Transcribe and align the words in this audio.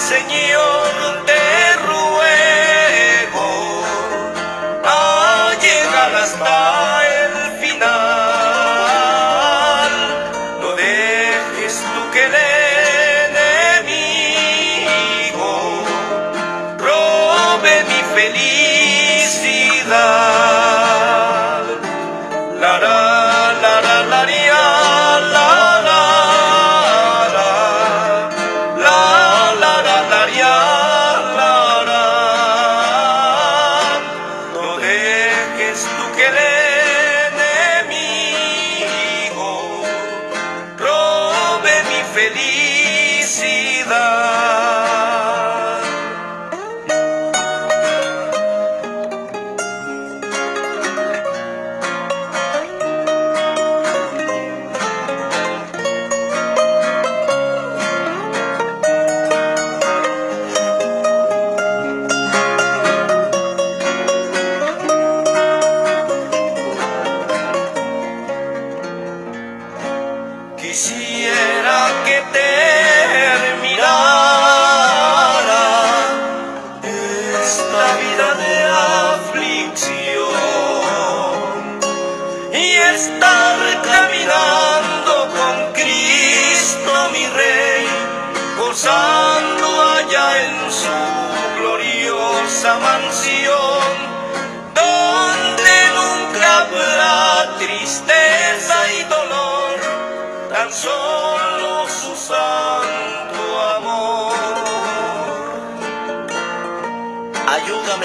Ayúdame, 0.00 0.59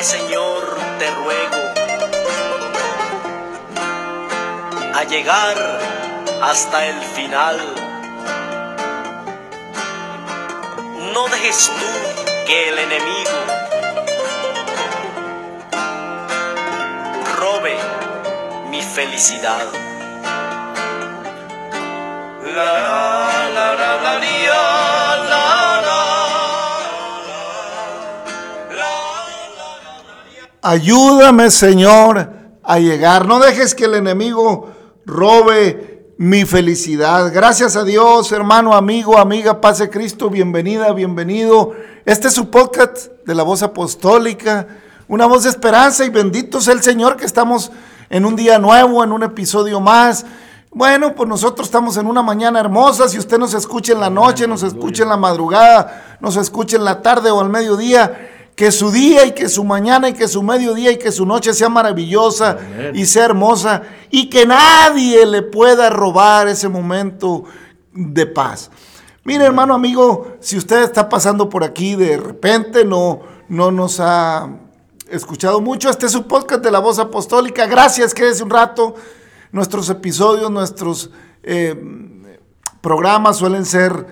Señor, 0.03 0.77
te 0.99 1.09
ruego, 1.09 1.57
a 4.93 5.03
llegar 5.05 5.57
hasta 6.43 6.85
el 6.85 7.01
final. 7.01 7.57
No 11.13 11.27
dejes 11.27 11.71
tú 11.79 12.45
que 12.45 12.69
el 12.69 12.77
enemigo 12.77 13.31
robe 17.39 17.75
mi 18.69 18.81
felicidad. 18.81 19.65
Ayúdame, 30.67 31.51
Señor, 31.51 32.27
a 32.63 32.79
llegar. 32.79 33.27
No 33.27 33.37
dejes 33.37 33.75
que 33.75 33.85
el 33.85 33.93
enemigo 33.93 34.71
robe 35.05 36.15
mi 36.17 36.43
felicidad. 36.43 37.31
Gracias 37.31 37.75
a 37.75 37.83
Dios, 37.83 38.31
hermano, 38.31 38.73
amigo, 38.73 39.19
amiga, 39.19 39.61
paz 39.61 39.77
de 39.77 39.91
Cristo. 39.91 40.31
Bienvenida, 40.31 40.91
bienvenido. 40.93 41.73
Este 42.03 42.29
es 42.29 42.33
su 42.33 42.49
podcast 42.49 43.09
de 43.27 43.35
la 43.35 43.43
voz 43.43 43.61
apostólica. 43.61 44.65
Una 45.07 45.27
voz 45.27 45.43
de 45.43 45.51
esperanza 45.51 46.03
y 46.03 46.09
bendito 46.09 46.59
sea 46.59 46.73
el 46.73 46.81
Señor 46.81 47.15
que 47.15 47.25
estamos 47.25 47.71
en 48.09 48.25
un 48.25 48.35
día 48.35 48.57
nuevo, 48.57 49.03
en 49.03 49.11
un 49.11 49.21
episodio 49.21 49.79
más. 49.79 50.25
Bueno, 50.71 51.13
pues 51.13 51.29
nosotros 51.29 51.67
estamos 51.67 51.95
en 51.97 52.07
una 52.07 52.23
mañana 52.23 52.59
hermosa. 52.59 53.07
Si 53.07 53.19
usted 53.19 53.37
nos 53.37 53.53
escucha 53.53 53.93
en 53.93 53.99
la 53.99 54.09
noche, 54.09 54.47
nos 54.47 54.63
escucha 54.63 55.03
en 55.03 55.09
la 55.09 55.17
madrugada, 55.17 56.17
nos 56.21 56.37
escucha 56.37 56.75
en 56.77 56.85
la 56.85 57.03
tarde 57.03 57.29
o 57.29 57.39
al 57.39 57.49
mediodía, 57.49 58.31
que 58.55 58.71
su 58.71 58.89
día 58.89 59.25
y 59.25 59.33
que 59.33 59.49
su 59.49 59.63
mañana 59.63 60.09
y 60.09 60.13
que 60.13 60.27
su 60.27 60.41
mediodía 60.41 60.91
y 60.91 60.97
que 60.97 61.11
su 61.11 61.25
noche 61.25 61.53
sea 61.53 61.67
maravillosa 61.67 62.57
y 62.93 63.05
sea 63.05 63.25
hermosa 63.25 63.81
y 64.09 64.29
que 64.29 64.45
nadie 64.45 65.25
le 65.25 65.41
pueda 65.41 65.89
robar 65.89 66.47
ese 66.47 66.69
momento 66.69 67.43
de 67.91 68.25
paz. 68.25 68.71
Mire, 69.25 69.43
hermano 69.43 69.73
amigo, 69.73 70.37
si 70.39 70.57
usted 70.57 70.83
está 70.83 71.09
pasando 71.09 71.49
por 71.49 71.63
aquí 71.63 71.95
de 71.95 72.15
repente, 72.15 72.85
no, 72.85 73.21
no 73.49 73.71
nos 73.71 73.99
ha 73.99 74.49
escuchado 75.09 75.59
mucho, 75.59 75.89
este 75.89 76.05
es 76.05 76.13
su 76.13 76.25
podcast 76.27 76.63
de 76.63 76.71
la 76.71 76.79
voz 76.79 76.97
apostólica. 76.97 77.65
Gracias, 77.65 78.13
quédese 78.13 78.43
un 78.43 78.51
rato. 78.51 78.95
Nuestros 79.51 79.89
episodios, 79.89 80.49
nuestros 80.49 81.09
eh, 81.43 81.75
programas 82.81 83.37
suelen 83.37 83.65
ser 83.65 84.05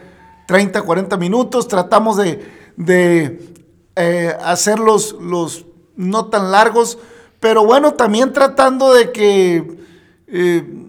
30, 0.47 0.81
40 0.81 1.15
minutos. 1.17 1.67
Tratamos 1.67 2.17
de, 2.17 2.73
de 2.75 3.52
eh, 3.95 4.35
hacerlos 4.41 5.15
los 5.19 5.65
no 5.95 6.25
tan 6.25 6.51
largos, 6.51 6.97
pero 7.39 7.63
bueno, 7.63 7.93
también 7.93 8.33
tratando 8.33 8.93
de 8.93 9.11
que 9.11 9.77
eh, 10.27 10.87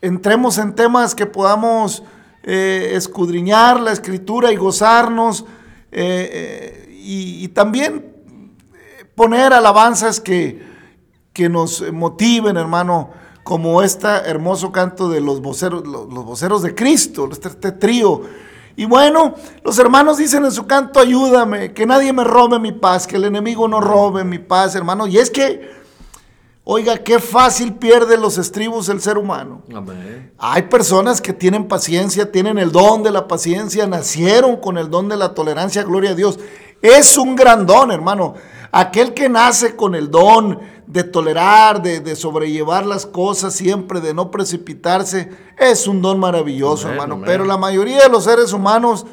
entremos 0.00 0.58
en 0.58 0.74
temas 0.74 1.14
que 1.16 1.26
podamos 1.26 2.04
eh, 2.44 2.92
escudriñar 2.94 3.80
la 3.80 3.90
escritura 3.90 4.52
y 4.52 4.56
gozarnos 4.56 5.44
y, 5.92 7.48
también 7.48 8.14
poner 9.16 9.52
alabanzas 9.52 10.20
que, 10.20 10.62
que 11.32 11.48
nos 11.48 11.90
motiven, 11.92 12.56
hermano, 12.56 13.10
como 13.42 13.82
este 13.82 14.06
hermoso 14.06 14.70
canto 14.70 15.08
de 15.08 15.20
los 15.20 15.40
voceros, 15.40 15.84
los 15.84 16.24
voceros 16.24 16.62
de 16.62 16.76
Cristo, 16.76 17.28
este, 17.32 17.48
este 17.48 17.72
trío. 17.72 18.22
Y 18.80 18.86
bueno, 18.86 19.34
los 19.62 19.78
hermanos 19.78 20.16
dicen 20.16 20.42
en 20.46 20.52
su 20.52 20.66
canto, 20.66 21.00
ayúdame, 21.00 21.74
que 21.74 21.84
nadie 21.84 22.14
me 22.14 22.24
robe 22.24 22.58
mi 22.58 22.72
paz, 22.72 23.06
que 23.06 23.16
el 23.16 23.24
enemigo 23.24 23.68
no 23.68 23.78
robe 23.78 24.24
mi 24.24 24.38
paz, 24.38 24.74
hermano. 24.74 25.06
Y 25.06 25.18
es 25.18 25.28
que, 25.28 25.70
oiga, 26.64 26.96
qué 26.96 27.18
fácil 27.18 27.74
pierde 27.74 28.16
los 28.16 28.38
estribos 28.38 28.88
el 28.88 29.02
ser 29.02 29.18
humano. 29.18 29.60
Amén. 29.76 30.32
Hay 30.38 30.62
personas 30.62 31.20
que 31.20 31.34
tienen 31.34 31.68
paciencia, 31.68 32.32
tienen 32.32 32.56
el 32.56 32.72
don 32.72 33.02
de 33.02 33.10
la 33.10 33.28
paciencia, 33.28 33.86
nacieron 33.86 34.56
con 34.56 34.78
el 34.78 34.88
don 34.88 35.10
de 35.10 35.18
la 35.18 35.34
tolerancia, 35.34 35.82
gloria 35.82 36.12
a 36.12 36.14
Dios. 36.14 36.38
Es 36.80 37.18
un 37.18 37.36
gran 37.36 37.66
don, 37.66 37.90
hermano. 37.90 38.36
Aquel 38.72 39.14
que 39.14 39.28
nace 39.28 39.74
con 39.74 39.94
el 39.94 40.10
don 40.10 40.60
de 40.86 41.04
tolerar, 41.04 41.82
de, 41.82 42.00
de 42.00 42.16
sobrellevar 42.16 42.86
las 42.86 43.06
cosas 43.06 43.54
siempre, 43.54 44.00
de 44.00 44.14
no 44.14 44.30
precipitarse, 44.30 45.30
es 45.58 45.86
un 45.86 46.02
don 46.02 46.18
maravilloso, 46.18 46.86
Amén, 46.86 46.94
hermano. 46.94 47.14
amén. 47.14 47.26
Pero 47.26 47.44
la 47.44 47.56
mayoría 47.56 48.02
de 48.02 48.08
los 48.08 48.24
seres 48.24 48.52
humanos, 48.52 49.06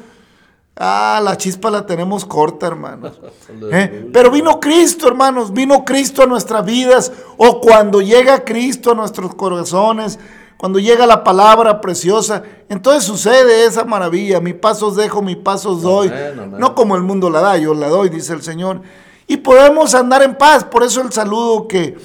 ah, 0.76 1.20
la 1.22 1.36
chispa 1.36 1.70
la 1.70 1.86
tenemos 1.86 2.24
corta, 2.24 2.66
hermanos. 2.66 3.20
¿Eh? 3.72 4.08
Pero 4.12 4.30
vino 4.30 4.58
Cristo, 4.60 5.08
hermanos, 5.08 5.52
vino 5.52 5.84
Cristo 5.84 6.22
a 6.22 6.26
nuestras 6.26 6.64
vidas, 6.64 7.12
o 7.36 7.60
cuando 7.60 8.00
llega 8.00 8.44
Cristo 8.44 8.92
a 8.92 8.94
nuestros 8.94 9.34
corazones, 9.34 10.18
cuando 10.56 10.80
llega 10.80 11.06
la 11.06 11.22
palabra 11.22 11.80
preciosa, 11.80 12.42
entonces 12.68 13.04
sucede 13.04 13.64
esa 13.64 13.84
maravilla. 13.84 14.40
Mi 14.40 14.54
paz 14.54 14.82
os 14.82 14.96
dejo, 14.96 15.22
mi 15.22 15.36
paz 15.36 15.64
os 15.64 15.82
doy. 15.82 16.08
Amén, 16.08 16.32
amén. 16.40 16.60
No 16.60 16.74
como 16.74 16.96
el 16.96 17.02
mundo 17.02 17.30
la 17.30 17.40
da, 17.40 17.56
yo 17.56 17.74
la 17.74 17.88
doy, 17.88 18.08
dice 18.08 18.32
el 18.32 18.42
Señor. 18.42 18.82
Y 19.28 19.36
podemos 19.36 19.94
andar 19.94 20.22
en 20.22 20.34
paz. 20.34 20.64
Por 20.64 20.82
eso 20.82 21.02
el 21.02 21.12
saludo 21.12 21.68
que, 21.68 21.96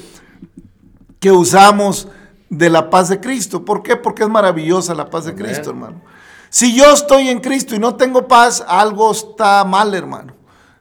que 1.19 1.31
usamos 1.31 2.07
de 2.49 2.69
la 2.69 2.89
paz 2.89 3.09
de 3.09 3.19
Cristo. 3.19 3.65
¿Por 3.65 3.81
qué? 3.81 3.95
Porque 3.95 4.23
es 4.23 4.29
maravillosa 4.29 4.93
la 4.93 5.09
paz 5.09 5.25
de 5.25 5.31
Amén. 5.31 5.45
Cristo, 5.45 5.71
hermano. 5.71 6.01
Si 6.49 6.75
yo 6.75 6.85
estoy 6.91 7.29
en 7.29 7.39
Cristo 7.39 7.73
y 7.73 7.79
no 7.79 7.95
tengo 7.95 8.27
paz, 8.27 8.63
algo 8.67 9.09
está 9.11 9.63
mal, 9.63 9.95
hermano. 9.95 10.33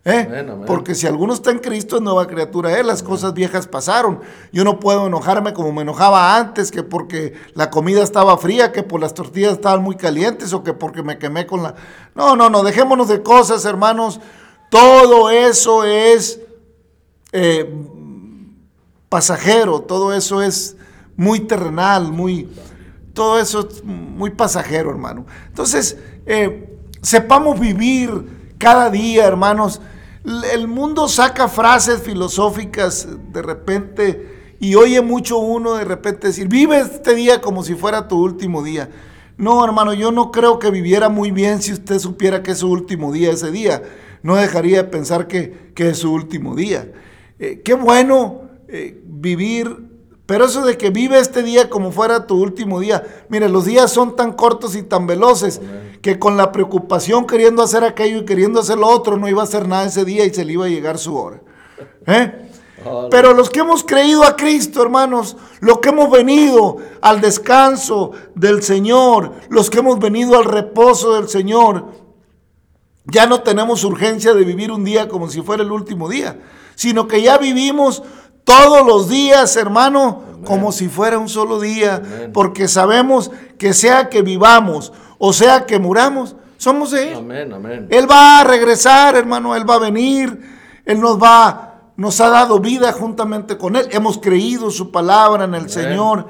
¿Eh? 0.05 0.45
Porque 0.67 0.97
si 0.97 1.07
alguno 1.07 1.33
está 1.33 1.53
en 1.53 1.61
Cristo 1.61 1.97
es 1.97 2.03
nueva 2.03 2.27
criatura. 2.27 2.77
¿eh? 2.77 2.83
Las 2.83 3.05
cosas 3.05 3.35
viejas 3.35 3.69
pasaron. 3.69 4.21
Yo 4.53 4.65
no 4.65 4.81
puedo 4.81 5.07
enojarme 5.07 5.53
como 5.53 5.73
me 5.73 5.83
enojaba 5.83 6.37
antes, 6.37 6.73
que 6.73 6.83
porque 6.83 7.35
la 7.55 7.71
comida 7.71 8.03
estaba 8.03 8.37
fría, 8.37 8.73
que 8.73 8.83
por 8.83 9.01
las 9.01 9.15
tortillas 9.15 9.53
estaban 9.53 9.83
muy 9.83 9.95
calientes 9.95 10.53
o 10.53 10.65
que 10.65 10.73
porque 10.73 11.05
me 11.05 11.19
quemé 11.19 11.47
con 11.47 11.63
la... 11.63 11.77
No, 12.17 12.35
no, 12.35 12.51
no, 12.51 12.65
dejémonos 12.65 13.07
de 13.07 13.23
cosas, 13.23 13.65
hermanos. 13.65 14.21
Todo 14.73 15.29
eso 15.29 15.85
es 15.85 16.41
eh, 17.31 17.71
pasajero, 19.11 19.83
todo 19.83 20.15
eso 20.15 20.41
es 20.41 20.77
muy 21.15 21.41
terrenal, 21.41 22.11
muy... 22.11 22.49
Todo 23.13 23.39
eso 23.39 23.69
es 23.69 23.85
muy 23.85 24.31
pasajero, 24.31 24.89
hermano. 24.89 25.27
Entonces, 25.47 25.99
eh, 26.25 26.75
sepamos 27.03 27.61
vivir 27.61 28.55
cada 28.57 28.89
día, 28.89 29.27
hermanos 29.27 29.83
el 30.25 30.69
mundo 30.69 31.09
saca 31.09 31.49
frases 31.49 32.01
filosóficas 32.01 33.09
de 33.33 33.43
repente 33.43 34.55
y 34.61 34.77
oye 34.77 35.01
mucho 35.01 35.39
uno 35.39 35.75
de 35.75 35.85
repente 35.85 36.29
decir, 36.29 36.47
vive 36.47 36.79
este 36.79 37.15
día 37.15 37.41
como 37.41 37.65
si 37.65 37.75
fuera 37.75 38.07
tu 38.07 38.23
último 38.23 38.63
día. 38.63 38.89
No, 39.37 39.65
hermano, 39.65 39.93
yo 39.93 40.13
no 40.13 40.31
creo 40.31 40.61
que 40.61 40.71
viviera 40.71 41.09
muy 41.09 41.33
bien 41.33 41.61
si 41.61 41.73
usted 41.73 41.99
supiera 41.99 42.43
que 42.43 42.53
es 42.53 42.59
su 42.59 42.71
último 42.71 43.13
día 43.13 43.33
ese 43.33 43.51
día. 43.51 43.83
No 44.23 44.37
dejaría 44.37 44.85
de 44.85 44.89
pensar 44.89 45.27
que, 45.27 45.73
es 45.77 45.99
su 45.99 46.13
último 46.13 46.55
día. 46.55 46.93
Eh, 47.39 47.61
qué 47.65 47.75
bueno 47.75 48.43
eh, 48.69 49.03
vivir 49.05 49.93
pero 50.33 50.47
eso 50.47 50.65
de 50.65 50.79
que 50.79 50.91
vive 50.91 51.19
este 51.19 51.43
día 51.43 51.69
como 51.69 51.93
fuera 51.93 52.27
tu 52.27 52.41
último 52.41 52.81
día, 52.81 53.03
mire, 53.29 53.49
los 53.49 53.67
días 53.67 53.91
son 53.91 54.17
tan 54.17 54.33
cortos 54.33 54.77
y 54.77 54.83
tan 54.83 55.07
veloces 55.07 55.61
que 56.01 56.19
con 56.19 56.37
la 56.37 56.53
preocupación 56.53 57.27
queriendo 57.27 57.63
hacer 57.63 57.85
aquello 57.85 58.19
y 58.19 58.25
queriendo 58.25 58.61
hacer 58.61 58.79
lo 58.79 58.89
otro, 58.89 59.17
no 59.17 59.29
iba 59.29 59.43
a 59.43 59.45
hacer 59.45 59.69
nada 59.69 59.85
ese 59.85 60.05
día 60.05 60.25
y 60.25 60.33
se 60.33 60.45
le 60.45 60.55
iba 60.55 60.65
a 60.65 60.69
llegar 60.69 60.97
su 60.97 61.17
hora. 61.17 61.43
¿Eh? 62.07 62.49
Pero 63.11 63.35
los 63.35 63.51
que 63.51 63.61
hemos 63.61 63.85
creído 63.85 64.25
a 64.25 64.35
Cristo, 64.35 64.83
hermanos, 64.83 65.37
los 65.61 65.79
que 65.79 65.91
hemos 65.91 66.11
venido 66.11 66.79
al 67.01 67.21
descanso 67.21 68.13
del 68.35 68.63
Señor, 68.63 69.33
los 69.51 69.71
que 69.71 69.81
hemos 69.81 69.99
venido 69.99 70.39
al 70.39 70.45
reposo 70.45 71.15
del 71.15 71.29
Señor, 71.29 71.89
ya 73.05 73.27
no 73.27 73.41
tenemos 73.41 73.85
urgencia 73.85 74.35
de 74.35 74.45
vivir 74.45 74.71
un 74.71 74.85
día 74.85 75.09
como 75.09 75.29
si 75.29 75.43
fuera 75.43 75.63
el 75.63 75.73
último 75.73 76.09
día, 76.09 76.39
sino 76.75 77.09
que 77.09 77.23
ya 77.23 77.39
vivimos 77.39 78.03
todos 78.45 78.87
los 78.87 79.09
días, 79.09 79.57
hermano, 79.57 80.23
como 80.45 80.73
si 80.73 80.89
fuera 80.89 81.19
un 81.19 81.29
solo 81.29 81.61
día, 81.61 82.31
porque 82.33 82.67
sabemos 82.67 83.31
que 83.59 83.73
sea 83.73 84.09
que 84.09 84.23
vivamos 84.23 84.93
o 85.25 85.33
sea 85.33 85.67
que 85.67 85.79
muramos, 85.79 86.35
somos 86.57 86.91
de 86.91 87.13
Él. 87.13 87.87
Él 87.91 88.11
va 88.11 88.41
a 88.41 88.45
regresar, 88.45 89.15
hermano, 89.15 89.55
Él 89.55 89.71
va 89.71 89.77
a 89.77 89.79
venir, 89.79 90.37
Él 90.85 91.01
nos 91.01 91.17
va, 91.17 91.93
nos 91.97 92.21
ha 92.21 92.29
dado 92.29 92.59
vida 92.59 92.91
juntamente 92.91 93.57
con 93.57 93.77
Él. 93.77 93.87
Hemos 93.93 94.19
creído 94.19 94.69
su 94.73 94.91
palabra 94.91 95.45
en 95.45 95.55
el 95.55 95.71
Señor. 95.71 96.27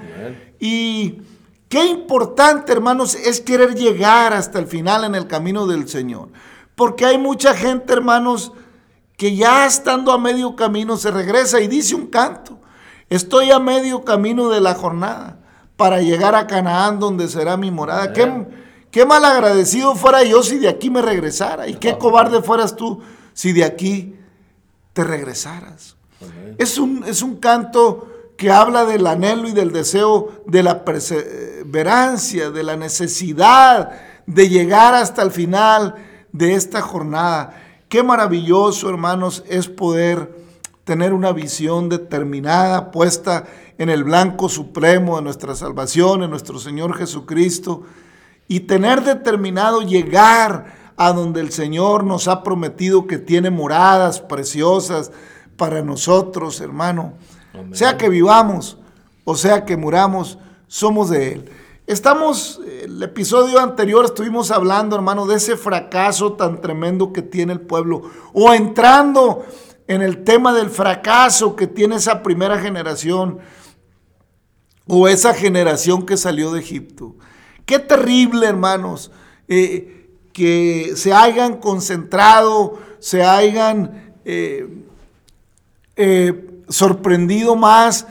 Y 0.60 1.22
qué 1.70 1.86
importante, 1.86 2.70
hermanos, 2.70 3.14
es 3.14 3.40
querer 3.40 3.74
llegar 3.74 4.34
hasta 4.34 4.58
el 4.58 4.66
final 4.66 5.04
en 5.04 5.14
el 5.14 5.26
camino 5.26 5.66
del 5.66 5.88
Señor. 5.88 6.28
Porque 6.82 7.06
hay 7.06 7.16
mucha 7.16 7.54
gente, 7.54 7.92
hermanos, 7.92 8.50
que 9.16 9.36
ya 9.36 9.66
estando 9.66 10.10
a 10.10 10.18
medio 10.18 10.56
camino 10.56 10.96
se 10.96 11.12
regresa 11.12 11.60
y 11.60 11.68
dice 11.68 11.94
un 11.94 12.08
canto, 12.08 12.58
estoy 13.08 13.52
a 13.52 13.60
medio 13.60 14.02
camino 14.02 14.48
de 14.48 14.60
la 14.60 14.74
jornada 14.74 15.38
para 15.76 16.00
llegar 16.00 16.34
a 16.34 16.48
Canaán 16.48 16.98
donde 16.98 17.28
será 17.28 17.56
mi 17.56 17.70
morada. 17.70 18.12
¿Qué, 18.12 18.48
qué 18.90 19.06
mal 19.06 19.24
agradecido 19.24 19.94
fuera 19.94 20.24
yo 20.24 20.42
si 20.42 20.58
de 20.58 20.68
aquí 20.68 20.90
me 20.90 21.02
regresara 21.02 21.68
y 21.68 21.74
qué 21.74 21.96
cobarde 21.98 22.42
fueras 22.42 22.74
tú 22.74 23.00
si 23.32 23.52
de 23.52 23.62
aquí 23.62 24.16
te 24.92 25.04
regresaras. 25.04 25.94
Es 26.58 26.78
un, 26.78 27.04
es 27.06 27.22
un 27.22 27.36
canto 27.36 28.08
que 28.36 28.50
habla 28.50 28.86
del 28.86 29.06
anhelo 29.06 29.46
y 29.46 29.52
del 29.52 29.70
deseo 29.70 30.42
de 30.46 30.64
la 30.64 30.84
perseverancia, 30.84 32.50
de 32.50 32.64
la 32.64 32.76
necesidad 32.76 33.92
de 34.26 34.48
llegar 34.48 34.94
hasta 34.94 35.22
el 35.22 35.30
final 35.30 36.08
de 36.32 36.54
esta 36.54 36.80
jornada. 36.80 37.54
Qué 37.88 38.02
maravilloso, 38.02 38.88
hermanos, 38.88 39.44
es 39.48 39.68
poder 39.68 40.42
tener 40.84 41.12
una 41.12 41.32
visión 41.32 41.88
determinada, 41.88 42.90
puesta 42.90 43.44
en 43.78 43.88
el 43.88 44.04
blanco 44.04 44.48
supremo 44.48 45.16
de 45.16 45.22
nuestra 45.22 45.54
salvación, 45.54 46.22
en 46.22 46.30
nuestro 46.30 46.58
Señor 46.58 46.96
Jesucristo, 46.96 47.82
y 48.48 48.60
tener 48.60 49.02
determinado 49.02 49.82
llegar 49.82 50.92
a 50.96 51.12
donde 51.12 51.40
el 51.40 51.52
Señor 51.52 52.04
nos 52.04 52.28
ha 52.28 52.42
prometido 52.42 53.06
que 53.06 53.18
tiene 53.18 53.50
moradas 53.50 54.20
preciosas 54.20 55.12
para 55.56 55.82
nosotros, 55.82 56.60
hermano. 56.60 57.14
Sea 57.72 57.96
que 57.96 58.08
vivamos 58.08 58.78
o 59.24 59.36
sea 59.36 59.64
que 59.64 59.76
muramos, 59.76 60.38
somos 60.66 61.10
de 61.10 61.32
Él. 61.32 61.50
Estamos, 61.86 62.60
el 62.64 63.02
episodio 63.02 63.58
anterior 63.58 64.04
estuvimos 64.04 64.52
hablando, 64.52 64.94
hermano, 64.94 65.26
de 65.26 65.36
ese 65.36 65.56
fracaso 65.56 66.34
tan 66.34 66.60
tremendo 66.60 67.12
que 67.12 67.22
tiene 67.22 67.52
el 67.52 67.60
pueblo. 67.60 68.02
O 68.32 68.54
entrando 68.54 69.44
en 69.88 70.00
el 70.00 70.22
tema 70.22 70.54
del 70.54 70.70
fracaso 70.70 71.56
que 71.56 71.66
tiene 71.66 71.96
esa 71.96 72.22
primera 72.22 72.60
generación. 72.60 73.40
O 74.86 75.08
esa 75.08 75.34
generación 75.34 76.06
que 76.06 76.16
salió 76.16 76.52
de 76.52 76.60
Egipto. 76.60 77.16
Qué 77.66 77.80
terrible, 77.80 78.46
hermanos, 78.46 79.10
eh, 79.48 80.08
que 80.32 80.92
se 80.94 81.12
hayan 81.12 81.56
concentrado, 81.56 82.78
se 83.00 83.24
hayan 83.24 84.14
eh, 84.24 84.84
eh, 85.96 86.48
sorprendido 86.68 87.56
más 87.56 88.06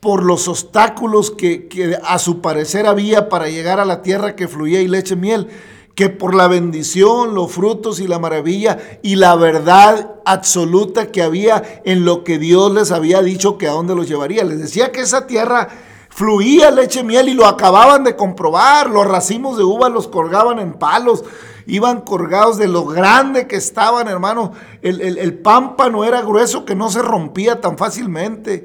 por 0.00 0.24
los 0.24 0.48
obstáculos 0.48 1.30
que, 1.30 1.98
a 2.04 2.18
su 2.18 2.40
parecer 2.40 2.86
había 2.86 3.28
para 3.28 3.48
llegar 3.48 3.80
a 3.80 3.84
la 3.84 4.02
tierra 4.02 4.34
que 4.34 4.48
fluía 4.48 4.80
y 4.80 4.88
leche 4.88 5.14
y 5.14 5.18
miel, 5.18 5.48
que 5.94 6.08
por 6.08 6.34
la 6.34 6.48
bendición, 6.48 7.34
los 7.34 7.52
frutos 7.52 8.00
y 8.00 8.08
la 8.08 8.18
maravilla 8.18 8.78
y 9.02 9.16
la 9.16 9.36
verdad 9.36 10.14
absoluta 10.24 11.12
que 11.12 11.22
había 11.22 11.82
en 11.84 12.06
lo 12.06 12.24
que 12.24 12.38
Dios 12.38 12.72
les 12.72 12.90
había 12.90 13.20
dicho 13.20 13.58
que 13.58 13.68
a 13.68 13.72
dónde 13.72 13.94
los 13.94 14.08
llevaría. 14.08 14.42
Les 14.44 14.58
decía 14.58 14.92
que 14.92 15.02
esa 15.02 15.26
tierra 15.26 15.68
fluía 16.08 16.70
leche 16.70 17.02
miel 17.02 17.28
y 17.28 17.34
lo 17.34 17.44
acababan 17.44 18.02
de 18.02 18.16
comprobar. 18.16 18.88
Los 18.88 19.06
racimos 19.06 19.58
de 19.58 19.64
uva 19.64 19.90
los 19.90 20.08
colgaban 20.08 20.58
en 20.58 20.72
palos, 20.72 21.24
iban 21.66 22.00
colgados 22.00 22.56
de 22.56 22.68
lo 22.68 22.86
grande 22.86 23.46
que 23.46 23.56
estaban, 23.56 24.08
hermano. 24.08 24.52
El, 24.80 25.02
el, 25.02 25.18
el 25.18 25.38
pámpano 25.38 26.04
era 26.04 26.22
grueso 26.22 26.64
que 26.64 26.74
no 26.74 26.88
se 26.88 27.02
rompía 27.02 27.60
tan 27.60 27.76
fácilmente. 27.76 28.64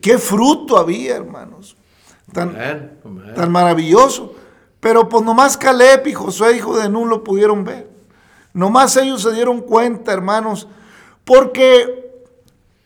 Qué, 0.00 0.18
fruto 0.18 0.78
había, 0.78 1.16
hermanos. 1.16 1.76
Tan, 2.32 2.56
tan 3.34 3.52
maravilloso. 3.52 4.34
Pero 4.80 5.08
pues 5.08 5.22
nomás 5.22 5.56
Caleb 5.56 6.06
y 6.06 6.12
Josué, 6.12 6.56
hijo 6.56 6.78
de 6.78 6.88
Nun, 6.88 7.08
lo 7.08 7.22
pudieron 7.22 7.64
ver. 7.64 7.88
Nomás 8.54 8.96
ellos 8.96 9.22
se 9.22 9.32
dieron 9.32 9.60
cuenta, 9.60 10.12
hermanos, 10.12 10.66
porque 11.24 12.02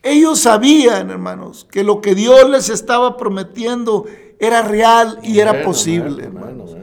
ellos 0.02 0.40
sabían, 0.40 1.10
hermanos, 1.10 1.66
que 1.70 1.82
lo 1.82 2.00
que 2.00 2.14
Dios 2.14 2.48
les 2.50 2.68
estaba 2.68 3.16
prometiendo 3.16 4.04
era 4.38 4.62
real 4.62 5.18
y 5.22 5.40
era 5.40 5.62
posible, 5.62 6.24
hermanos. 6.24 6.76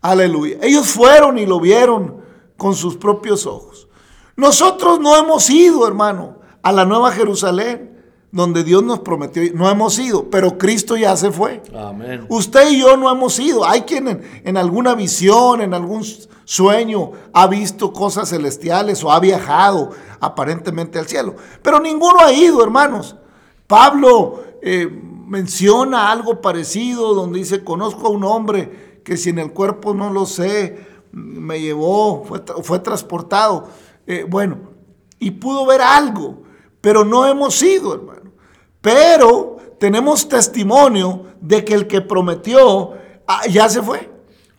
Aleluya. 0.00 0.58
Ellos 0.62 0.86
fueron 0.88 1.38
y 1.38 1.46
lo 1.46 1.60
vieron 1.60 2.20
con 2.56 2.74
sus 2.74 2.96
propios 2.96 3.46
ojos. 3.46 3.88
Nosotros 4.36 4.98
no 5.00 5.16
hemos 5.16 5.48
ido, 5.50 5.86
hermano, 5.86 6.38
a 6.62 6.72
la 6.72 6.84
Nueva 6.84 7.12
Jerusalén 7.12 7.99
donde 8.32 8.62
Dios 8.62 8.82
nos 8.84 9.00
prometió, 9.00 9.42
no 9.54 9.68
hemos 9.68 9.98
ido, 9.98 10.30
pero 10.30 10.56
Cristo 10.56 10.96
ya 10.96 11.16
se 11.16 11.32
fue. 11.32 11.62
Amén. 11.74 12.26
Usted 12.28 12.70
y 12.70 12.80
yo 12.80 12.96
no 12.96 13.10
hemos 13.10 13.38
ido. 13.38 13.64
Hay 13.64 13.82
quien 13.82 14.22
en, 14.44 14.56
alguna 14.56 14.94
visión, 14.94 15.60
en 15.60 15.74
algún 15.74 16.04
sueño, 16.44 17.12
ha 17.32 17.46
visto 17.48 17.92
cosas 17.92 18.30
celestiales 18.30 19.02
o 19.02 19.10
ha 19.10 19.18
viajado 19.18 19.90
aparentemente 20.20 20.98
al 20.98 21.06
cielo, 21.06 21.34
pero 21.62 21.80
ninguno 21.80 22.20
ha 22.20 22.32
ido, 22.32 22.62
hermanos. 22.62 23.16
Pablo 23.66 24.42
eh, 24.62 24.88
menciona 25.26 26.10
algo 26.10 26.40
parecido 26.40 27.14
donde 27.14 27.38
dice, 27.38 27.64
conozco 27.64 28.08
a 28.08 28.10
un 28.10 28.24
hombre 28.24 29.00
que 29.04 29.16
si 29.16 29.30
en 29.30 29.38
el 29.38 29.52
cuerpo 29.52 29.94
no 29.94 30.12
lo 30.12 30.26
sé, 30.26 30.86
me 31.12 31.60
llevó, 31.60 32.24
fue, 32.24 32.78
transportado. 32.78 33.68
Eh, 34.06 34.24
bueno, 34.28 34.58
y 35.18 35.32
pudo 35.32 35.66
ver 35.66 35.80
algo, 35.82 36.42
pero 36.80 37.04
no 37.04 37.26
hemos 37.26 37.62
ido, 37.62 37.94
hermano. 37.94 38.32
Pero 38.80 39.56
tenemos 39.78 40.28
testimonio 40.28 41.26
de 41.40 41.64
que 41.64 41.74
el 41.74 41.86
que 41.86 42.00
prometió 42.00 42.92
ah, 43.26 43.46
ya 43.48 43.68
se 43.68 43.82
fue. 43.82 44.10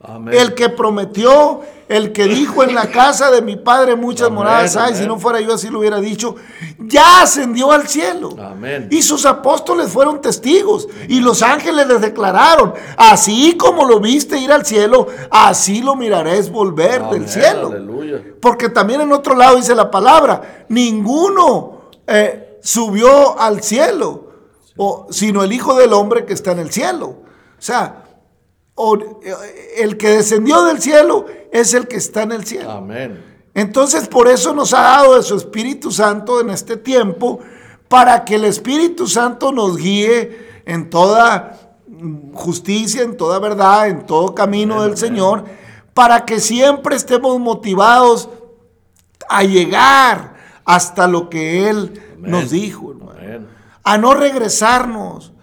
Amén. 0.03 0.33
El 0.35 0.55
que 0.55 0.69
prometió, 0.69 1.61
el 1.87 2.11
que 2.11 2.25
dijo 2.25 2.63
en 2.63 2.73
la 2.73 2.89
casa 2.89 3.29
de 3.29 3.43
mi 3.43 3.55
padre 3.55 3.95
muchas 3.95 4.27
amén, 4.27 4.39
moradas 4.39 4.75
hay, 4.75 4.95
si 4.95 5.05
no 5.05 5.19
fuera 5.19 5.39
yo 5.41 5.53
así 5.53 5.69
lo 5.69 5.77
hubiera 5.77 6.01
dicho, 6.01 6.35
ya 6.79 7.21
ascendió 7.21 7.71
al 7.71 7.87
cielo. 7.87 8.35
Amén. 8.39 8.87
Y 8.89 9.03
sus 9.03 9.27
apóstoles 9.27 9.91
fueron 9.91 10.19
testigos 10.19 10.87
y 11.07 11.19
los 11.19 11.43
ángeles 11.43 11.85
les 11.85 12.01
declararon, 12.01 12.73
así 12.97 13.55
como 13.57 13.85
lo 13.85 13.99
viste 13.99 14.39
ir 14.39 14.51
al 14.51 14.65
cielo, 14.65 15.05
así 15.29 15.83
lo 15.83 15.95
mirarás 15.95 16.49
volver 16.49 17.03
del 17.09 17.29
cielo. 17.29 17.67
Aleluya. 17.67 18.23
Porque 18.41 18.69
también 18.69 19.01
en 19.01 19.11
otro 19.11 19.35
lado 19.35 19.57
dice 19.57 19.75
la 19.75 19.91
palabra, 19.91 20.65
ninguno 20.67 21.80
eh, 22.08 22.60
subió 22.62 23.39
al 23.39 23.62
cielo, 23.62 24.31
o, 24.77 25.08
sino 25.10 25.43
el 25.43 25.53
Hijo 25.53 25.75
del 25.75 25.93
Hombre 25.93 26.25
que 26.25 26.34
está 26.34 26.51
en 26.51 26.60
el 26.60 26.72
cielo. 26.72 27.08
O 27.08 27.62
sea, 27.62 28.05
o, 28.75 28.98
el 29.77 29.98
que 29.98 30.10
descendió 30.10 30.63
del 30.63 30.81
cielo 30.81 31.25
es 31.51 31.74
el 31.74 31.88
que 31.88 31.98
está 31.98 32.24
en 32.24 32.31
el 32.31 32.46
cielo. 32.46 32.72
Amén. 32.72 33.24
Entonces 33.53 34.08
por 34.08 34.27
eso 34.27 34.53
nos 34.53 34.74
ha 34.74 34.81
dado 34.81 35.15
de 35.15 35.24
su 35.24 35.36
Espíritu 35.36 35.91
Santo 35.91 36.39
en 36.39 36.50
este 36.50 36.77
tiempo, 36.77 37.39
para 37.88 38.24
que 38.24 38.36
el 38.36 38.46
Espíritu 38.46 39.08
Santo 39.08 39.51
nos 39.51 39.75
guíe 39.75 40.62
en 40.65 40.89
toda 40.89 41.60
justicia, 42.34 43.03
en 43.03 43.17
toda 43.17 43.39
verdad, 43.39 43.89
en 43.89 44.05
todo 44.05 44.34
camino 44.34 44.75
Amén, 44.75 44.84
del 44.84 44.98
amén. 44.98 44.98
Señor, 44.98 45.46
para 45.93 46.25
que 46.25 46.39
siempre 46.39 46.96
estemos 46.96 47.38
motivados 47.39 48.29
a 49.27 49.43
llegar 49.43 50.36
hasta 50.75 51.07
lo 51.07 51.29
que 51.29 51.69
Él 51.69 52.01
Amén. 52.15 52.31
nos 52.31 52.49
dijo, 52.51 52.91
hermano. 52.91 53.11
Amén. 53.19 53.47
A 53.83 53.97
no 53.97 54.13
regresarnos. 54.13 55.33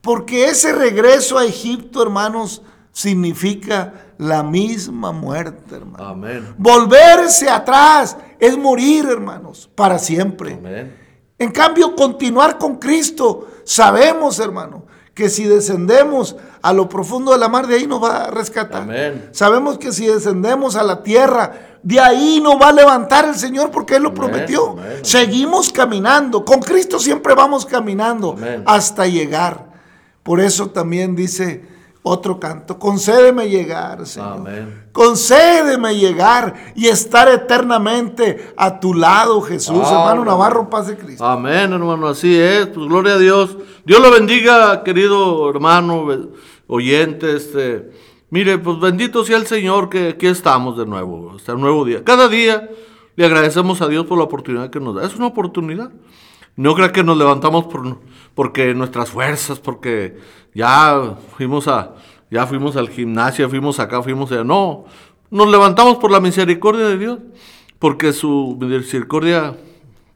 Porque 0.00 0.46
ese 0.46 0.72
regreso 0.72 1.38
a 1.38 1.44
Egipto, 1.44 2.02
hermanos, 2.02 2.62
significa 2.90 3.94
la 4.18 4.42
misma 4.42 5.12
muerte, 5.12 5.76
hermano. 5.76 6.04
Amén. 6.04 6.54
Volverse 6.58 7.48
atrás 7.48 8.16
es 8.40 8.58
morir, 8.58 9.06
hermanos, 9.08 9.70
para 9.76 9.98
siempre. 9.98 10.54
Amén. 10.54 10.96
En 11.38 11.52
cambio, 11.52 11.94
continuar 11.94 12.58
con 12.58 12.76
Cristo, 12.76 13.48
sabemos, 13.64 14.40
hermano, 14.40 14.86
que 15.14 15.28
si 15.28 15.44
descendemos 15.44 16.36
a 16.62 16.72
lo 16.72 16.88
profundo 16.88 17.32
de 17.32 17.38
la 17.38 17.48
mar, 17.48 17.66
de 17.66 17.76
ahí 17.76 17.86
nos 17.86 18.02
va 18.02 18.24
a 18.24 18.30
rescatar. 18.30 18.82
Amén. 18.82 19.28
Sabemos 19.32 19.78
que 19.78 19.92
si 19.92 20.06
descendemos 20.06 20.76
a 20.76 20.82
la 20.82 21.02
tierra, 21.02 21.52
de 21.82 22.00
ahí 22.00 22.40
nos 22.40 22.54
va 22.60 22.68
a 22.68 22.72
levantar 22.72 23.26
el 23.26 23.34
Señor 23.34 23.70
porque 23.70 23.96
Él 23.96 24.04
lo 24.04 24.10
Amén, 24.10 24.20
prometió. 24.20 24.70
amén. 24.70 24.98
Seguimos 25.02 25.72
caminando. 25.72 26.44
Con 26.44 26.60
Cristo 26.60 26.98
siempre 26.98 27.34
vamos 27.34 27.66
caminando 27.66 28.36
hasta 28.64 29.06
llegar. 29.06 29.70
Por 30.22 30.40
eso 30.40 30.70
también 30.70 31.14
dice 31.16 31.71
otro 32.04 32.40
canto, 32.40 32.78
concédeme 32.78 33.48
llegar, 33.48 34.06
Señor. 34.06 34.38
Amén. 34.38 34.84
Concédeme 34.92 35.96
llegar 35.96 36.72
y 36.74 36.88
estar 36.88 37.28
eternamente 37.28 38.52
a 38.56 38.80
tu 38.80 38.92
lado, 38.92 39.40
Jesús. 39.40 39.78
Amén. 39.78 39.92
Hermano 39.92 40.24
Navarro, 40.24 40.68
paz 40.68 40.88
de 40.88 40.96
Cristo. 40.96 41.24
Amén, 41.24 41.72
hermano, 41.72 42.08
así 42.08 42.36
es. 42.36 42.66
Pues 42.66 42.88
gloria 42.88 43.14
a 43.14 43.18
Dios. 43.18 43.56
Dios 43.84 44.00
lo 44.00 44.10
bendiga, 44.10 44.82
querido 44.82 45.48
hermano, 45.48 46.06
oyente. 46.66 47.36
Este, 47.36 47.92
mire, 48.30 48.58
pues 48.58 48.80
bendito 48.80 49.24
sea 49.24 49.36
el 49.36 49.46
Señor 49.46 49.88
que 49.88 50.08
aquí 50.10 50.26
estamos 50.26 50.76
de 50.76 50.86
nuevo, 50.86 51.34
hasta 51.36 51.54
un 51.54 51.60
nuevo 51.60 51.84
día. 51.84 52.02
Cada 52.02 52.28
día 52.28 52.68
le 53.14 53.24
agradecemos 53.24 53.80
a 53.80 53.86
Dios 53.86 54.06
por 54.06 54.18
la 54.18 54.24
oportunidad 54.24 54.70
que 54.70 54.80
nos 54.80 54.96
da. 54.96 55.06
Es 55.06 55.14
una 55.14 55.26
oportunidad. 55.28 55.92
No 56.56 56.74
crea 56.74 56.92
que 56.92 57.02
nos 57.02 57.16
levantamos 57.16 57.64
por, 57.64 57.98
porque 58.34 58.74
nuestras 58.74 59.10
fuerzas, 59.10 59.58
porque 59.58 60.18
ya 60.54 61.14
fuimos 61.36 61.66
a, 61.68 61.94
ya 62.30 62.46
fuimos 62.46 62.76
al 62.76 62.88
gimnasio, 62.88 63.48
fuimos 63.48 63.80
acá, 63.80 64.02
fuimos 64.02 64.30
allá. 64.32 64.44
No, 64.44 64.84
nos 65.30 65.48
levantamos 65.50 65.96
por 65.96 66.10
la 66.10 66.20
misericordia 66.20 66.86
de 66.88 66.98
Dios, 66.98 67.18
porque 67.78 68.12
su 68.12 68.56
misericordia 68.60 69.56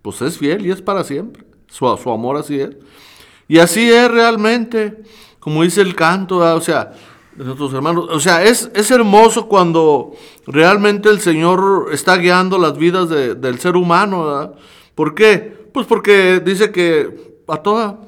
pues 0.02 0.20
es 0.22 0.38
fiel 0.38 0.66
y 0.66 0.70
es 0.70 0.82
para 0.82 1.04
siempre. 1.04 1.44
Su, 1.68 1.96
su 1.96 2.10
amor 2.10 2.36
así 2.36 2.60
es. 2.60 2.70
Y 3.48 3.58
así 3.58 3.90
es 3.90 4.10
realmente, 4.10 5.02
como 5.40 5.62
dice 5.62 5.80
el 5.80 5.94
canto, 5.96 6.38
¿verdad? 6.38 6.56
o 6.56 6.60
sea, 6.60 6.92
de 7.34 7.44
nuestros 7.44 7.72
hermanos. 7.74 8.06
O 8.10 8.20
sea, 8.20 8.44
es, 8.44 8.70
es 8.74 8.90
hermoso 8.90 9.46
cuando 9.48 10.12
realmente 10.46 11.08
el 11.08 11.20
Señor 11.20 11.88
está 11.92 12.16
guiando 12.16 12.58
las 12.58 12.76
vidas 12.76 13.08
de- 13.08 13.34
del 13.34 13.58
ser 13.58 13.76
humano. 13.76 14.26
¿verdad? 14.26 14.54
¿Por 14.94 15.14
qué? 15.14 15.55
Pues 15.76 15.86
porque 15.86 16.40
dice 16.40 16.72
que 16.72 17.42
a 17.46 17.58
toda 17.58 18.00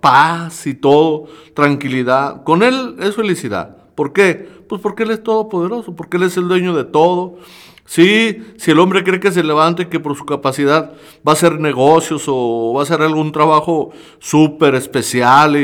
paz 0.00 0.68
y 0.68 0.74
todo, 0.74 1.24
tranquilidad, 1.52 2.44
con 2.44 2.62
Él 2.62 2.94
es 3.00 3.16
felicidad. 3.16 3.76
¿Por 3.96 4.12
qué? 4.12 4.48
Pues 4.68 4.80
porque 4.80 5.02
Él 5.02 5.10
es 5.10 5.24
todopoderoso, 5.24 5.96
porque 5.96 6.16
Él 6.16 6.22
es 6.22 6.36
el 6.36 6.46
dueño 6.46 6.76
de 6.76 6.84
todo. 6.84 7.38
Sí, 7.86 8.40
si 8.56 8.70
el 8.70 8.78
hombre 8.78 9.02
cree 9.02 9.18
que 9.18 9.32
se 9.32 9.42
levante, 9.42 9.88
que 9.88 9.98
por 9.98 10.16
su 10.16 10.26
capacidad 10.26 10.92
va 11.26 11.32
a 11.32 11.34
hacer 11.34 11.58
negocios 11.58 12.22
o 12.28 12.74
va 12.76 12.82
a 12.82 12.84
hacer 12.84 13.02
algún 13.02 13.32
trabajo 13.32 13.90
súper 14.20 14.76
especial, 14.76 15.56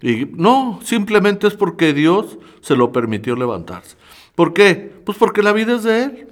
y, 0.00 0.30
no, 0.36 0.78
simplemente 0.84 1.48
es 1.48 1.54
porque 1.54 1.92
Dios 1.92 2.38
se 2.60 2.76
lo 2.76 2.92
permitió 2.92 3.34
levantarse. 3.34 3.96
¿Por 4.36 4.52
qué? 4.52 4.92
Pues 5.04 5.18
porque 5.18 5.42
la 5.42 5.52
vida 5.52 5.74
es 5.74 5.82
de 5.82 6.04
Él. 6.04 6.29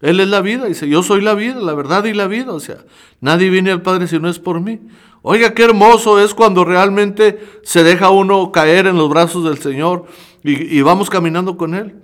Él 0.00 0.20
es 0.20 0.28
la 0.28 0.42
vida, 0.42 0.66
dice, 0.66 0.88
yo 0.88 1.02
soy 1.02 1.22
la 1.22 1.34
vida, 1.34 1.54
la 1.54 1.74
verdad 1.74 2.04
y 2.04 2.12
la 2.12 2.26
vida, 2.26 2.52
o 2.52 2.60
sea, 2.60 2.78
nadie 3.20 3.48
viene 3.48 3.70
al 3.70 3.82
Padre 3.82 4.06
si 4.06 4.18
no 4.18 4.28
es 4.28 4.38
por 4.38 4.60
mí. 4.60 4.80
Oiga, 5.22 5.54
qué 5.54 5.64
hermoso 5.64 6.20
es 6.20 6.34
cuando 6.34 6.64
realmente 6.64 7.40
se 7.62 7.82
deja 7.82 8.10
uno 8.10 8.52
caer 8.52 8.86
en 8.86 8.96
los 8.96 9.08
brazos 9.08 9.44
del 9.44 9.58
Señor 9.58 10.04
y, 10.44 10.80
vamos 10.82 11.10
caminando 11.10 11.56
con 11.56 11.74
Él. 11.74 11.96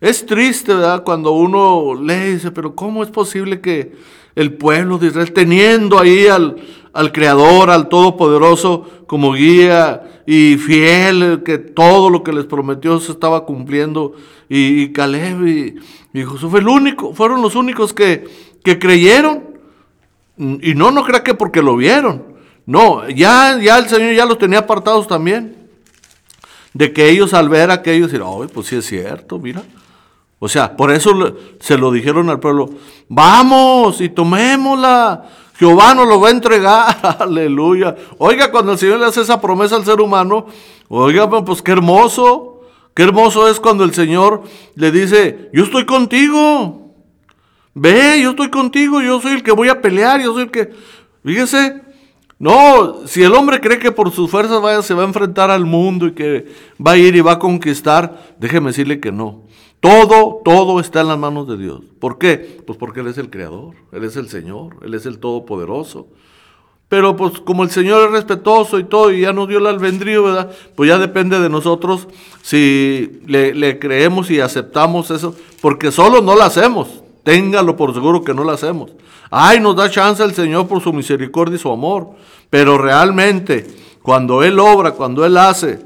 Es 0.00 0.26
triste, 0.26 0.74
¿verdad? 0.74 1.02
Cuando 1.02 1.30
uno 1.30 1.94
lee 1.94 2.12
y 2.12 2.32
dice, 2.34 2.50
pero 2.50 2.74
¿cómo 2.74 3.02
es 3.02 3.08
posible 3.08 3.62
que 3.62 3.94
el 4.34 4.52
pueblo 4.52 4.98
de 4.98 5.06
Israel, 5.06 5.32
teniendo 5.32 5.98
ahí 5.98 6.26
al, 6.26 6.56
al 6.92 7.12
Creador, 7.12 7.70
al 7.70 7.88
Todopoderoso 7.88 8.86
como 9.06 9.32
guía 9.32 10.22
y 10.26 10.56
fiel, 10.58 11.42
que 11.44 11.56
todo 11.56 12.10
lo 12.10 12.22
que 12.22 12.34
les 12.34 12.44
prometió 12.44 13.00
se 13.00 13.12
estaba 13.12 13.46
cumpliendo, 13.46 14.12
y, 14.48 14.82
y 14.82 14.92
Caleb 14.92 15.46
y, 15.46 15.74
y 16.16 16.24
Josué 16.24 16.48
fue 16.48 16.60
el 16.60 16.68
único, 16.68 17.12
fueron 17.12 17.42
los 17.42 17.54
únicos 17.56 17.92
que, 17.92 18.24
que 18.64 18.78
creyeron? 18.78 19.58
Y 20.38 20.74
no, 20.74 20.90
no 20.90 21.04
crea 21.04 21.22
que 21.22 21.34
porque 21.34 21.60
lo 21.60 21.76
vieron. 21.76 22.36
No, 22.64 23.06
ya, 23.10 23.58
ya 23.60 23.78
el 23.78 23.86
Señor 23.86 24.14
ya 24.14 24.24
los 24.24 24.38
tenía 24.38 24.60
apartados 24.60 25.06
también. 25.06 25.68
De 26.72 26.94
que 26.94 27.10
ellos 27.10 27.34
al 27.34 27.50
ver 27.50 27.70
aquello, 27.70 28.06
decir, 28.06 28.22
ay, 28.24 28.48
pues 28.52 28.66
sí 28.66 28.76
es 28.76 28.86
cierto, 28.86 29.38
mira. 29.38 29.62
O 30.38 30.48
sea, 30.48 30.74
por 30.74 30.90
eso 30.90 31.36
se 31.60 31.76
lo 31.76 31.92
dijeron 31.92 32.30
al 32.30 32.40
pueblo, 32.40 32.70
vamos 33.08 34.00
y 34.00 34.08
tomémosla. 34.08 35.22
Jehová 35.58 35.94
nos 35.94 36.08
lo 36.08 36.18
va 36.18 36.28
a 36.28 36.32
entregar, 36.32 37.16
aleluya. 37.18 37.94
Oiga, 38.16 38.50
cuando 38.50 38.72
el 38.72 38.78
Señor 38.78 39.00
le 39.00 39.06
hace 39.06 39.20
esa 39.20 39.38
promesa 39.38 39.76
al 39.76 39.84
ser 39.84 40.00
humano, 40.00 40.46
oiga, 40.88 41.28
pues 41.28 41.60
qué 41.60 41.72
hermoso, 41.72 42.55
qué 42.96 43.02
hermoso 43.02 43.46
es 43.46 43.60
cuando 43.60 43.84
el 43.84 43.92
Señor 43.92 44.42
le 44.74 44.90
dice, 44.90 45.50
yo 45.52 45.64
estoy 45.64 45.84
contigo. 45.84 46.94
Ve, 47.74 48.22
yo 48.22 48.30
estoy 48.30 48.48
contigo, 48.48 49.02
yo 49.02 49.20
soy 49.20 49.34
el 49.34 49.42
que 49.42 49.52
voy 49.52 49.68
a 49.68 49.82
pelear, 49.82 50.22
yo 50.22 50.32
soy 50.32 50.44
el 50.44 50.50
que... 50.50 50.70
Fíjese, 51.22 51.82
no, 52.38 53.06
si 53.06 53.22
el 53.22 53.34
hombre 53.34 53.60
cree 53.60 53.78
que 53.78 53.92
por 53.92 54.10
sus 54.12 54.30
fuerzas 54.30 54.86
se 54.86 54.94
va 54.94 55.02
a 55.02 55.06
enfrentar 55.06 55.50
al 55.50 55.66
mundo 55.66 56.06
y 56.06 56.12
que 56.12 56.46
va 56.84 56.92
a 56.92 56.96
ir 56.96 57.14
y 57.14 57.20
va 57.20 57.32
a 57.32 57.38
conquistar, 57.38 58.34
déjeme 58.38 58.68
decirle 58.68 58.98
que 58.98 59.12
no. 59.12 59.42
Todo, 59.80 60.40
todo 60.42 60.80
está 60.80 61.02
en 61.02 61.08
las 61.08 61.18
manos 61.18 61.46
de 61.46 61.58
Dios. 61.58 61.82
¿Por 62.00 62.16
qué? 62.16 62.62
Pues 62.66 62.78
porque 62.78 63.00
Él 63.00 63.08
es 63.08 63.18
el 63.18 63.28
Creador, 63.28 63.74
Él 63.92 64.04
es 64.04 64.16
el 64.16 64.30
Señor, 64.30 64.78
Él 64.80 64.94
es 64.94 65.04
el 65.04 65.18
Todopoderoso. 65.18 66.08
Pero 66.88 67.16
pues 67.16 67.40
como 67.40 67.64
el 67.64 67.70
Señor 67.70 68.06
es 68.06 68.12
respetuoso 68.12 68.78
y 68.78 68.84
todo 68.84 69.10
y 69.10 69.22
ya 69.22 69.32
nos 69.32 69.48
dio 69.48 69.58
el 69.58 69.66
albedrío, 69.66 70.22
¿verdad? 70.22 70.50
Pues 70.76 70.88
ya 70.88 70.98
depende 70.98 71.40
de 71.40 71.48
nosotros 71.48 72.06
si 72.42 73.20
le, 73.26 73.78
creemos 73.80 74.30
y 74.30 74.38
aceptamos 74.38 75.10
eso, 75.10 75.34
porque 75.60 75.90
solo 75.90 76.20
no 76.20 76.36
lo 76.36 76.44
hacemos. 76.44 77.02
Téngalo 77.24 77.76
por 77.76 77.92
seguro 77.92 78.22
que 78.22 78.32
no 78.32 78.44
lo 78.44 78.52
hacemos. 78.52 78.92
Ay, 79.32 79.58
nos 79.58 79.74
da 79.74 79.90
chance 79.90 80.22
el 80.22 80.32
Señor 80.32 80.68
por 80.68 80.80
su 80.80 80.92
misericordia 80.92 81.56
y 81.56 81.58
su 81.58 81.72
amor. 81.72 82.10
Pero 82.50 82.78
realmente, 82.78 83.66
cuando 84.00 84.44
Él 84.44 84.60
obra, 84.60 84.92
cuando 84.92 85.26
Él 85.26 85.36
hace, 85.36 85.80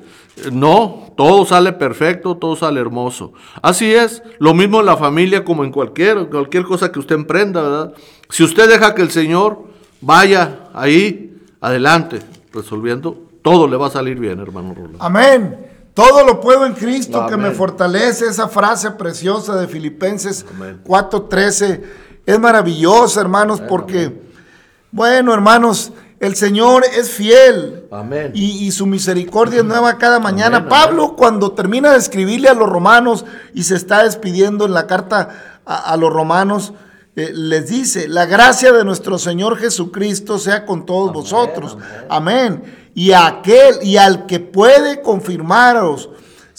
no, 0.53 1.15
todo 1.17 1.47
sale 1.47 1.73
perfecto, 1.73 2.37
todo 2.37 2.57
sale 2.57 2.79
hermoso. 2.79 3.33
Así 3.63 3.91
es, 3.91 4.23
lo 4.39 4.53
mismo 4.53 4.81
en 4.81 4.87
la 4.87 4.99
familia 4.99 5.47
como 5.47 5.65
en 5.65 5.73
cualquier, 5.73 6.29
cualquier 6.29 6.65
cosa 6.65 6.93
que 6.93 6.99
usted 6.99 7.15
emprenda, 7.15 7.63
¿verdad? 7.63 7.95
Si 8.29 8.45
usted 8.45 8.69
deja 8.69 8.95
que 8.95 9.01
el 9.01 9.11
Señor 9.11 9.70
vaya 10.01 10.69
ahí, 10.73 11.39
adelante, 11.61 12.21
resolviendo, 12.53 13.31
todo 13.43 13.67
le 13.69 13.77
va 13.77 13.87
a 13.87 13.91
salir 13.91 14.19
bien, 14.19 14.41
hermano 14.41 14.75
Rolando. 14.75 14.99
Amén. 15.03 15.67
Todo 15.95 16.25
lo 16.25 16.41
puedo 16.41 16.67
en 16.67 16.75
Cristo 16.75 17.27
que 17.27 17.37
me 17.37 17.51
fortalece. 17.51 18.27
Esa 18.27 18.49
frase 18.49 18.93
preciosa 18.93 19.57
de 19.57 19.67
Filipenses 19.67 20.47
Amén. 20.55 20.81
4:13 20.85 21.83
es 22.27 22.39
maravillosa, 22.39 23.21
hermanos, 23.21 23.61
porque, 23.61 24.23
bueno, 24.93 25.35
hermanos, 25.35 25.93
El 26.21 26.37
Señor 26.37 26.85
es 26.85 27.11
fiel. 27.11 27.87
Amén. 27.91 28.33
Y, 28.35 28.67
y 28.67 28.71
su 28.73 28.87
misericordia 28.87 29.61
es 29.61 29.65
nueva 29.65 29.97
cada 29.97 30.21
mañana. 30.21 30.59
Amén, 30.59 30.69
Pablo, 30.69 31.17
cuando 31.17 31.53
termina 31.53 31.93
de 31.93 31.99
escribirle 31.99 32.51
a 32.51 32.55
los 32.55 32.69
romanos 32.69 33.25
y 33.55 33.63
se 33.63 33.75
está 33.75 34.05
despidiendo 34.05 34.67
en 34.67 34.75
la 34.75 34.87
carta 34.87 35.31
a, 35.65 35.93
a 35.93 35.97
los 35.97 36.13
romanos, 36.13 36.75
eh, 37.25 37.33
les 37.35 37.69
dice, 37.69 38.09
la 38.09 38.27
gracia 38.27 38.73
de 38.73 38.85
nuestro 38.85 39.19
Señor 39.19 39.57
Jesucristo 39.59 40.39
sea 40.39 40.67
con 40.67 40.87
todos 40.87 41.13
vosotros. 41.13 41.77
Amén. 42.09 42.91
Y 42.95 43.13
a 43.13 43.27
aquel 43.27 43.77
y 43.83 43.97
al 43.97 44.27
que 44.27 44.41
puede 44.41 45.03
confirmaros 45.03 46.11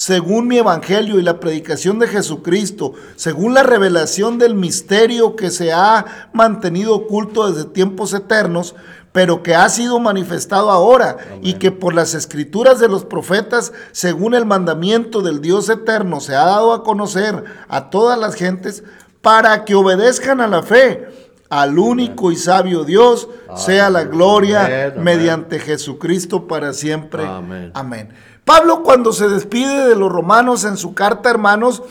según 0.01 0.47
mi 0.47 0.57
evangelio 0.57 1.19
y 1.19 1.21
la 1.21 1.39
predicación 1.39 1.99
de 1.99 2.07
Jesucristo, 2.07 2.93
según 3.15 3.53
la 3.53 3.61
revelación 3.61 4.39
del 4.39 4.55
misterio 4.55 5.35
que 5.35 5.51
se 5.51 5.71
ha 5.73 6.29
mantenido 6.33 6.95
oculto 6.95 7.51
desde 7.51 7.69
tiempos 7.69 8.11
eternos, 8.15 8.73
pero 9.11 9.43
que 9.43 9.53
ha 9.53 9.69
sido 9.69 9.99
manifestado 9.99 10.71
ahora 10.71 11.17
y 11.43 11.55
que 11.55 11.71
por 11.71 11.93
las 11.93 12.15
escrituras 12.15 12.79
de 12.79 12.87
los 12.87 13.05
profetas, 13.05 13.73
según 13.91 14.33
el 14.33 14.45
mandamiento 14.45 15.21
del 15.21 15.39
Dios 15.39 15.69
eterno, 15.69 16.19
se 16.19 16.33
ha 16.33 16.45
dado 16.45 16.73
a 16.73 16.83
conocer 16.83 17.43
a 17.67 17.89
todas 17.89 18.17
las 18.17 18.35
gentes 18.35 18.83
para 19.21 19.65
que 19.65 19.75
obedezcan 19.75 20.41
a 20.41 20.47
la 20.47 20.63
fe. 20.63 21.07
Al 21.49 21.77
único 21.77 22.31
y 22.31 22.37
sabio 22.37 22.85
Dios 22.85 23.27
sea 23.57 23.89
la 23.89 24.05
gloria 24.05 24.93
mediante 24.97 25.59
Jesucristo 25.59 26.47
para 26.47 26.71
siempre. 26.71 27.25
Amén. 27.73 28.13
Pablo 28.45 28.83
cuando 28.83 29.11
se 29.11 29.27
despide 29.27 29.87
de 29.89 29.95
los 29.95 30.09
romanos 30.09 30.63
en 30.63 30.77
su 30.77 30.93
carta, 30.93 31.29
hermanos, 31.29 31.83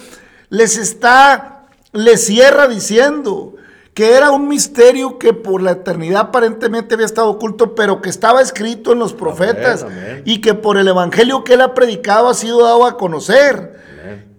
les 0.48 0.78
está, 0.78 1.66
les 1.92 2.24
cierra 2.24 2.68
diciendo 2.68 3.54
que 3.92 4.14
era 4.14 4.30
un 4.30 4.48
misterio 4.48 5.18
que 5.18 5.32
por 5.32 5.60
la 5.60 5.72
eternidad 5.72 6.20
aparentemente 6.20 6.94
había 6.94 7.06
estado 7.06 7.28
oculto, 7.28 7.74
pero 7.74 8.00
que 8.00 8.08
estaba 8.08 8.40
escrito 8.40 8.92
en 8.92 8.98
los 8.98 9.12
profetas 9.12 9.82
amén. 9.82 10.22
y 10.24 10.40
que 10.40 10.54
por 10.54 10.78
el 10.78 10.88
evangelio 10.88 11.44
que 11.44 11.54
él 11.54 11.60
ha 11.60 11.74
predicado 11.74 12.28
ha 12.28 12.34
sido 12.34 12.62
dado 12.62 12.86
a 12.86 12.96
conocer, 12.96 13.78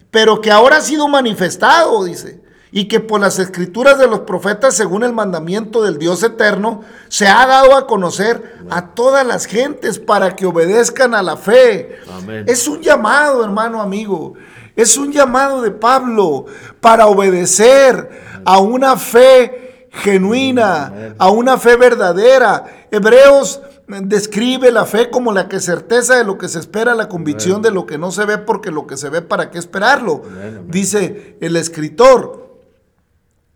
pero 0.10 0.42
que 0.42 0.52
ahora 0.52 0.78
ha 0.78 0.82
sido 0.82 1.08
manifestado, 1.08 2.04
dice. 2.04 2.42
Y 2.72 2.88
que 2.88 3.02
por 3.02 3.20
las 3.20 3.38
escrituras 3.38 4.00
de 4.00 4.08
los 4.08 4.22
profetas, 4.22 4.76
según 4.76 5.04
el 5.04 5.12
mandamiento 5.12 5.84
del 5.84 5.98
Dios 5.98 6.24
eterno, 6.24 6.82
se 7.10 7.28
ha 7.28 7.46
dado 7.46 7.76
a 7.76 7.86
conocer 7.86 8.60
a 8.70 8.94
todas 8.94 9.28
las 9.28 9.46
gentes 9.46 10.00
para 10.00 10.36
que 10.36 10.46
obedezcan 10.46 11.14
a 11.14 11.22
la 11.22 11.36
fe. 11.36 12.00
Amén. 12.10 12.46
Es 12.48 12.68
un 12.68 12.82
llamado, 12.82 13.44
hermano 13.44 13.82
amigo. 13.82 14.36
Es 14.76 14.98
un 14.98 15.12
llamado 15.12 15.62
de 15.62 15.72
Pablo 15.72 16.46
para 16.80 17.08
obedecer 17.08 18.10
a 18.46 18.60
una 18.60 18.96
fe 18.96 19.88
genuina, 19.92 21.16
a 21.18 21.30
una 21.30 21.58
fe 21.58 21.76
verdadera. 21.76 22.88
Hebreos 22.90 23.62
describe 23.88 24.72
la 24.72 24.86
fe 24.86 25.10
como 25.10 25.34
la 25.34 25.50
que 25.50 25.60
certeza 25.60 26.16
de 26.16 26.24
lo 26.24 26.38
que 26.38 26.48
se 26.48 26.60
espera, 26.60 26.96
la 26.96 27.10
convicción 27.10 27.62
de 27.62 27.72
lo 27.72 27.86
que 27.86 27.98
no 27.98 28.12
se 28.12 28.26
ve, 28.26 28.38
porque 28.38 28.72
lo 28.72 28.88
que 28.88 28.98
se 28.98 29.10
ve, 29.10 29.22
¿para 29.22 29.52
qué 29.52 29.58
esperarlo? 29.58 30.24
Dice 30.68 31.38
el 31.42 31.56
escritor. 31.58 32.41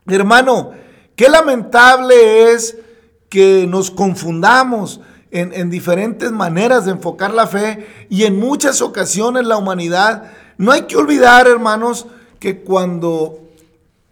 Hermano, 0.07 0.71
qué 1.15 1.29
lamentable 1.29 2.51
es 2.51 2.77
que 3.29 3.65
nos 3.67 3.91
confundamos 3.91 5.01
en, 5.31 5.53
en 5.53 5.69
diferentes 5.69 6.31
maneras 6.31 6.85
de 6.85 6.91
enfocar 6.91 7.33
la 7.33 7.47
fe 7.47 7.87
y 8.09 8.23
en 8.23 8.39
muchas 8.39 8.81
ocasiones 8.81 9.45
la 9.45 9.57
humanidad. 9.57 10.31
No 10.57 10.71
hay 10.71 10.83
que 10.83 10.97
olvidar, 10.97 11.47
hermanos, 11.47 12.07
que 12.39 12.61
cuando 12.61 13.45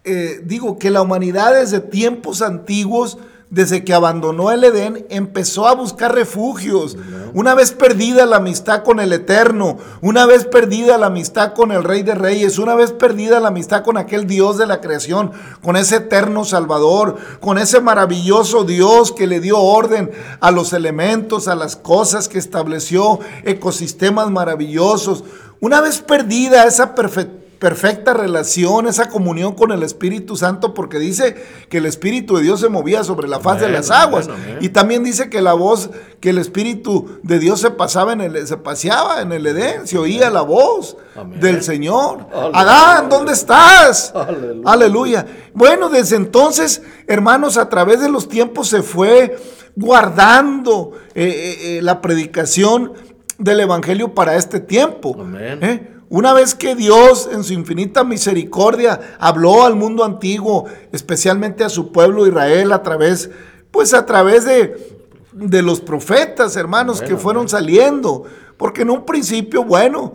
eh, 0.06 0.42
digo 0.44 0.78
que 0.80 0.90
la 0.90 1.02
humanidad 1.02 1.54
desde 1.54 1.80
tiempos 1.80 2.42
antiguos, 2.42 3.18
desde 3.54 3.84
que 3.84 3.94
abandonó 3.94 4.52
el 4.52 4.64
Edén, 4.64 5.06
empezó 5.10 5.68
a 5.68 5.76
buscar 5.76 6.16
refugios. 6.16 6.98
Una 7.36 7.54
vez 7.54 7.72
perdida 7.72 8.26
la 8.26 8.38
amistad 8.38 8.84
con 8.84 9.00
el 9.00 9.14
Eterno, 9.14 9.78
una 10.02 10.26
vez 10.26 10.46
perdida 10.46 10.98
la 10.98 11.08
amistad 11.08 11.54
con 11.54 11.72
el 11.72 11.84
Rey 11.84 12.02
de 12.02 12.16
Reyes, 12.16 12.58
una 12.58 12.74
vez 12.74 12.92
perdida 12.92 13.40
la 13.40 13.50
amistad 13.50 13.84
con 13.84 13.98
aquel 13.98 14.26
Dios 14.26 14.58
de 14.58 14.66
la 14.66 14.82
creación, 14.82 15.32
con 15.62 15.76
ese 15.76 15.98
eterno 15.98 16.46
Salvador, 16.46 17.18
con 17.42 17.60
ese 17.60 17.80
maravilloso 17.80 18.64
Dios 18.64 19.12
que 19.12 19.28
le 19.28 19.40
dio 19.40 19.60
orden 19.60 20.12
a 20.40 20.50
los 20.50 20.74
elementos, 20.74 21.48
a 21.48 21.54
las 21.54 21.76
cosas, 21.76 22.28
que 22.28 22.40
estableció 22.40 23.20
ecosistemas 23.44 24.32
maravillosos. 24.32 25.24
Una 25.60 25.80
vez 25.80 26.00
perdida 26.00 26.66
esa 26.66 26.96
perfección, 26.96 27.43
perfecta 27.64 28.14
relación, 28.14 28.88
esa 28.88 29.08
comunión 29.08 29.56
con 29.56 29.72
el 29.72 29.84
Espíritu 29.84 30.36
Santo, 30.36 30.74
porque 30.74 31.00
dice 31.00 31.42
que 31.70 31.78
el 31.78 31.86
Espíritu 31.86 32.36
de 32.36 32.44
Dios 32.44 32.60
se 32.60 32.68
movía 32.68 33.06
sobre 33.06 33.30
la 33.30 33.40
faz 33.40 33.62
de 33.62 33.70
las 33.70 33.90
aguas. 33.90 34.28
Y 34.60 34.68
también 34.68 35.02
dice 35.02 35.30
que 35.30 35.42
la 35.42 35.54
voz, 35.54 35.90
que 36.20 36.32
el 36.32 36.40
Espíritu 36.40 37.20
de 37.24 37.40
Dios 37.40 37.62
se 37.62 37.72
pasaba 37.72 38.12
en 38.12 38.20
el, 38.20 38.46
se 38.46 38.58
paseaba 38.58 39.22
en 39.22 39.32
el 39.32 39.48
Edén, 39.48 39.88
se 39.88 39.98
oía 39.98 40.30
la 40.30 40.42
voz 40.42 40.98
Amén. 41.16 41.40
del 41.40 41.64
Señor. 41.64 42.28
Aleluya. 42.34 42.60
Adán, 42.60 43.08
¿dónde 43.08 43.32
estás? 43.32 44.12
Aleluya. 44.14 44.62
Aleluya. 44.66 45.26
Bueno, 45.54 45.88
desde 45.88 46.18
entonces, 46.18 46.82
hermanos, 47.08 47.56
a 47.56 47.70
través 47.70 48.02
de 48.02 48.10
los 48.10 48.28
tiempos 48.28 48.68
se 48.68 48.84
fue 48.84 49.38
guardando 49.78 50.92
eh, 51.16 51.24
eh, 51.24 51.78
eh, 51.78 51.82
la 51.82 52.02
predicación 52.02 52.92
del 53.38 53.62
Evangelio 53.62 54.14
para 54.14 54.36
este 54.36 54.60
tiempo. 54.60 55.16
Amén. 55.18 55.60
¿Eh? 55.62 55.93
Una 56.14 56.32
vez 56.32 56.54
que 56.54 56.76
Dios 56.76 57.28
en 57.32 57.44
su 57.44 57.54
infinita 57.54 58.04
misericordia 58.04 59.18
habló 59.18 59.66
al 59.66 59.74
mundo 59.74 60.04
antiguo, 60.04 60.66
especialmente 60.92 61.64
a 61.64 61.70
su 61.70 61.92
pueblo 61.92 62.28
Israel 62.28 62.72
a 62.72 62.84
través, 62.84 63.32
pues 63.72 63.96
a 63.96 64.06
través 64.06 64.46
de, 64.46 64.96
de 65.32 65.62
los 65.64 65.82
profetas, 65.82 66.56
hermanos, 66.56 67.02
que 67.02 67.18
fueron 67.18 67.50
saliendo. 67.50 68.26
Porque 68.58 68.84
en 68.84 68.92
un 68.92 69.08
principio, 69.08 69.64
bueno, 69.64 70.14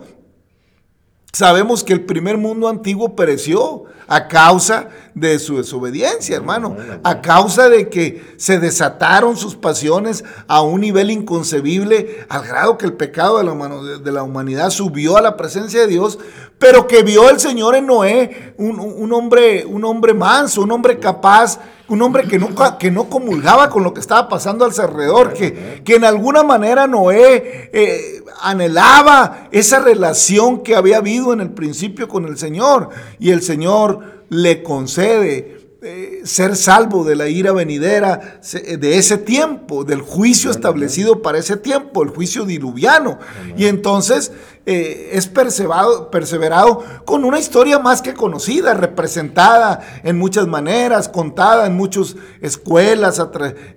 Sabemos 1.31 1.83
que 1.83 1.93
el 1.93 2.05
primer 2.05 2.37
mundo 2.37 2.67
antiguo 2.67 3.15
pereció 3.15 3.83
a 4.07 4.27
causa 4.27 4.89
de 5.13 5.37
su 5.37 5.57
desobediencia, 5.57 6.35
hermano, 6.35 6.75
a 7.03 7.21
causa 7.21 7.69
de 7.69 7.89
que 7.89 8.33
se 8.37 8.57
desataron 8.59 9.37
sus 9.37 9.55
pasiones 9.55 10.23
a 10.47 10.63
un 10.63 10.81
nivel 10.81 11.11
inconcebible, 11.11 12.25
al 12.29 12.47
grado 12.47 12.79
que 12.79 12.87
el 12.87 12.93
pecado 12.93 13.37
de 13.37 14.11
la, 14.11 14.23
humanidad 14.23 14.71
subió 14.71 15.17
a 15.17 15.21
la 15.21 15.37
presencia 15.37 15.81
de 15.81 15.87
Dios, 15.87 16.17
pero 16.57 16.87
que 16.87 17.03
vio 17.03 17.29
el 17.29 17.39
Señor 17.39 17.75
en 17.75 17.85
Noé, 17.85 18.55
un- 18.57 18.79
un 18.79 19.13
hombre, 19.13 19.63
un 19.67 19.85
hombre 19.85 20.15
manso, 20.15 20.63
un 20.63 20.71
hombre 20.71 20.97
capaz, 20.97 21.59
un 21.89 22.01
hombre 22.01 22.27
que 22.27 22.37
no, 22.39 22.49
que 22.77 22.91
no 22.91 23.09
comulgaba 23.09 23.69
con 23.69 23.83
lo 23.83 23.93
que 23.93 23.99
estaba 23.99 24.29
pasando 24.29 24.65
alrededor, 24.65 25.33
que, 25.33 25.81
que 25.83 25.95
en 25.95 26.05
alguna 26.05 26.43
manera 26.43 26.87
Noé 26.87 27.69
eh, 27.73 28.23
anhelaba 28.41 29.47
esa 29.51 29.79
relación 29.79 30.61
que 30.63 30.75
había 30.75 30.97
habido 30.97 31.33
en 31.33 31.41
el 31.41 31.51
principio 31.51 32.07
con 32.07 32.25
el 32.25 32.37
Señor. 32.37 32.89
Y 33.19 33.31
el 33.31 33.41
Señor 33.41 34.23
le 34.29 34.61
concede 34.63 35.57
eh, 35.81 36.21
ser 36.25 36.55
salvo 36.57 37.03
de 37.05 37.15
la 37.15 37.27
ira 37.29 37.51
venidera 37.53 38.39
se- 38.41 38.77
de 38.77 38.97
ese 38.97 39.17
tiempo, 39.17 39.83
del 39.85 40.01
juicio 40.01 40.51
establecido 40.51 41.21
para 41.21 41.37
ese 41.39 41.55
tiempo, 41.57 42.03
el 42.03 42.09
juicio 42.09 42.45
diluviano. 42.45 43.17
Y 43.57 43.65
entonces 43.67 44.31
eh, 44.71 45.09
es 45.13 45.25
perseverado, 45.25 46.11
perseverado 46.11 46.83
con 47.03 47.25
una 47.25 47.39
historia 47.39 47.79
más 47.79 48.03
que 48.03 48.13
conocida, 48.13 48.75
representada 48.75 49.79
en 50.03 50.15
muchas 50.15 50.45
maneras, 50.45 51.09
contada 51.09 51.65
en 51.65 51.75
muchas 51.75 52.15
escuelas 52.39 53.19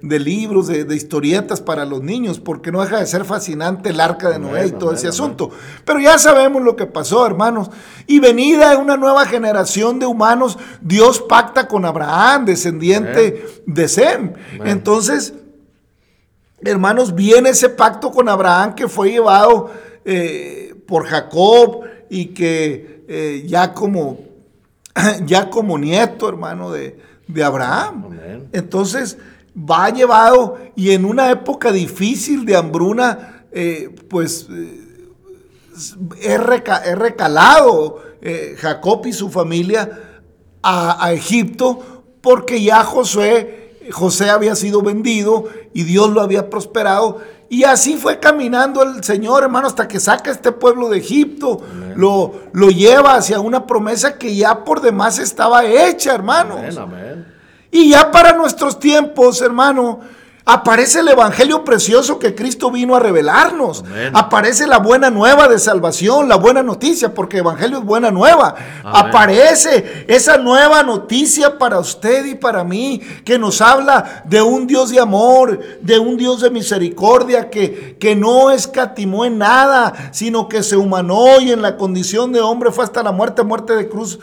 de 0.02 0.18
libros, 0.20 0.66
de, 0.66 0.84
de 0.84 0.94
historietas 0.94 1.62
para 1.62 1.86
los 1.86 2.02
niños, 2.02 2.40
porque 2.40 2.70
no 2.70 2.82
deja 2.82 2.98
de 2.98 3.06
ser 3.06 3.24
fascinante 3.24 3.88
el 3.88 4.00
arca 4.00 4.28
de 4.28 4.38
Noé 4.38 4.66
y 4.66 4.72
todo 4.72 4.92
ese 4.92 5.08
asunto. 5.08 5.48
Pero 5.86 5.98
ya 5.98 6.18
sabemos 6.18 6.60
lo 6.60 6.76
que 6.76 6.84
pasó, 6.84 7.24
hermanos. 7.24 7.70
Y 8.06 8.18
venida 8.18 8.76
una 8.76 8.98
nueva 8.98 9.24
generación 9.24 9.98
de 9.98 10.04
humanos, 10.04 10.58
Dios 10.82 11.22
pacta 11.26 11.68
con 11.68 11.86
Abraham, 11.86 12.44
descendiente 12.44 13.46
de 13.64 13.88
Sem. 13.88 14.34
Entonces, 14.62 15.32
hermanos, 16.60 17.14
viene 17.14 17.48
ese 17.48 17.70
pacto 17.70 18.10
con 18.10 18.28
Abraham 18.28 18.74
que 18.74 18.88
fue 18.88 19.10
llevado 19.10 19.70
eh, 20.04 20.61
por 20.86 21.06
Jacob 21.06 21.82
y 22.10 22.26
que 22.26 23.04
eh, 23.08 23.44
ya 23.46 23.72
como 23.72 24.18
ya 25.26 25.48
como 25.50 25.78
nieto, 25.78 26.28
hermano, 26.28 26.70
de, 26.70 26.98
de 27.26 27.44
Abraham. 27.44 28.04
Amén. 28.06 28.48
Entonces, 28.52 29.16
va 29.56 29.88
llevado 29.90 30.58
y 30.76 30.90
en 30.92 31.04
una 31.04 31.30
época 31.30 31.72
difícil 31.72 32.44
de 32.44 32.56
hambruna, 32.56 33.44
eh, 33.52 33.94
pues 34.08 34.46
eh, 34.50 34.78
es, 36.20 36.40
reca- 36.40 36.82
es 36.84 36.98
recalado 36.98 38.02
eh, 38.20 38.54
Jacob 38.58 39.06
y 39.06 39.12
su 39.12 39.30
familia 39.30 39.90
a, 40.62 41.04
a 41.04 41.12
Egipto 41.12 42.04
porque 42.20 42.62
ya 42.62 42.84
José, 42.84 43.78
José 43.90 44.30
había 44.30 44.54
sido 44.54 44.82
vendido 44.82 45.48
y 45.74 45.82
Dios 45.84 46.10
lo 46.10 46.20
había 46.20 46.48
prosperado. 46.50 47.20
Y 47.52 47.64
así 47.64 47.98
fue 47.98 48.18
caminando 48.18 48.82
el 48.82 49.04
Señor, 49.04 49.42
hermano, 49.42 49.66
hasta 49.66 49.86
que 49.86 50.00
saca 50.00 50.30
este 50.30 50.52
pueblo 50.52 50.88
de 50.88 50.96
Egipto, 50.96 51.60
lo, 51.96 52.32
lo 52.54 52.70
lleva 52.70 53.14
hacia 53.14 53.40
una 53.40 53.66
promesa 53.66 54.16
que 54.16 54.34
ya 54.34 54.64
por 54.64 54.80
demás 54.80 55.18
estaba 55.18 55.66
hecha, 55.66 56.14
amén. 56.14 57.26
Y 57.70 57.90
ya 57.90 58.10
para 58.10 58.32
nuestros 58.32 58.80
tiempos, 58.80 59.42
hermano, 59.42 60.00
Aparece 60.44 61.00
el 61.00 61.08
Evangelio 61.08 61.64
precioso 61.64 62.18
que 62.18 62.34
Cristo 62.34 62.70
vino 62.70 62.96
a 62.96 63.00
revelarnos. 63.00 63.84
Amén. 63.86 64.12
Aparece 64.14 64.66
la 64.66 64.78
buena 64.78 65.08
nueva 65.08 65.46
de 65.46 65.58
salvación, 65.58 66.28
la 66.28 66.36
buena 66.36 66.64
noticia, 66.64 67.14
porque 67.14 67.38
Evangelio 67.38 67.78
es 67.78 67.84
buena 67.84 68.10
nueva. 68.10 68.56
Amén. 68.82 68.92
Aparece 68.92 70.04
esa 70.08 70.38
nueva 70.38 70.82
noticia 70.82 71.58
para 71.58 71.78
usted 71.78 72.24
y 72.26 72.34
para 72.34 72.64
mí, 72.64 73.00
que 73.24 73.38
nos 73.38 73.60
habla 73.60 74.24
de 74.24 74.42
un 74.42 74.66
Dios 74.66 74.90
de 74.90 74.98
amor, 74.98 75.60
de 75.80 75.98
un 75.98 76.16
Dios 76.16 76.40
de 76.40 76.50
misericordia, 76.50 77.48
que, 77.48 77.96
que 78.00 78.16
no 78.16 78.50
escatimó 78.50 79.24
en 79.24 79.38
nada, 79.38 80.10
sino 80.10 80.48
que 80.48 80.64
se 80.64 80.76
humanó 80.76 81.40
y 81.40 81.52
en 81.52 81.62
la 81.62 81.76
condición 81.76 82.32
de 82.32 82.40
hombre 82.40 82.72
fue 82.72 82.84
hasta 82.84 83.02
la 83.04 83.12
muerte, 83.12 83.44
muerte 83.44 83.76
de 83.76 83.88
cruz 83.88 84.18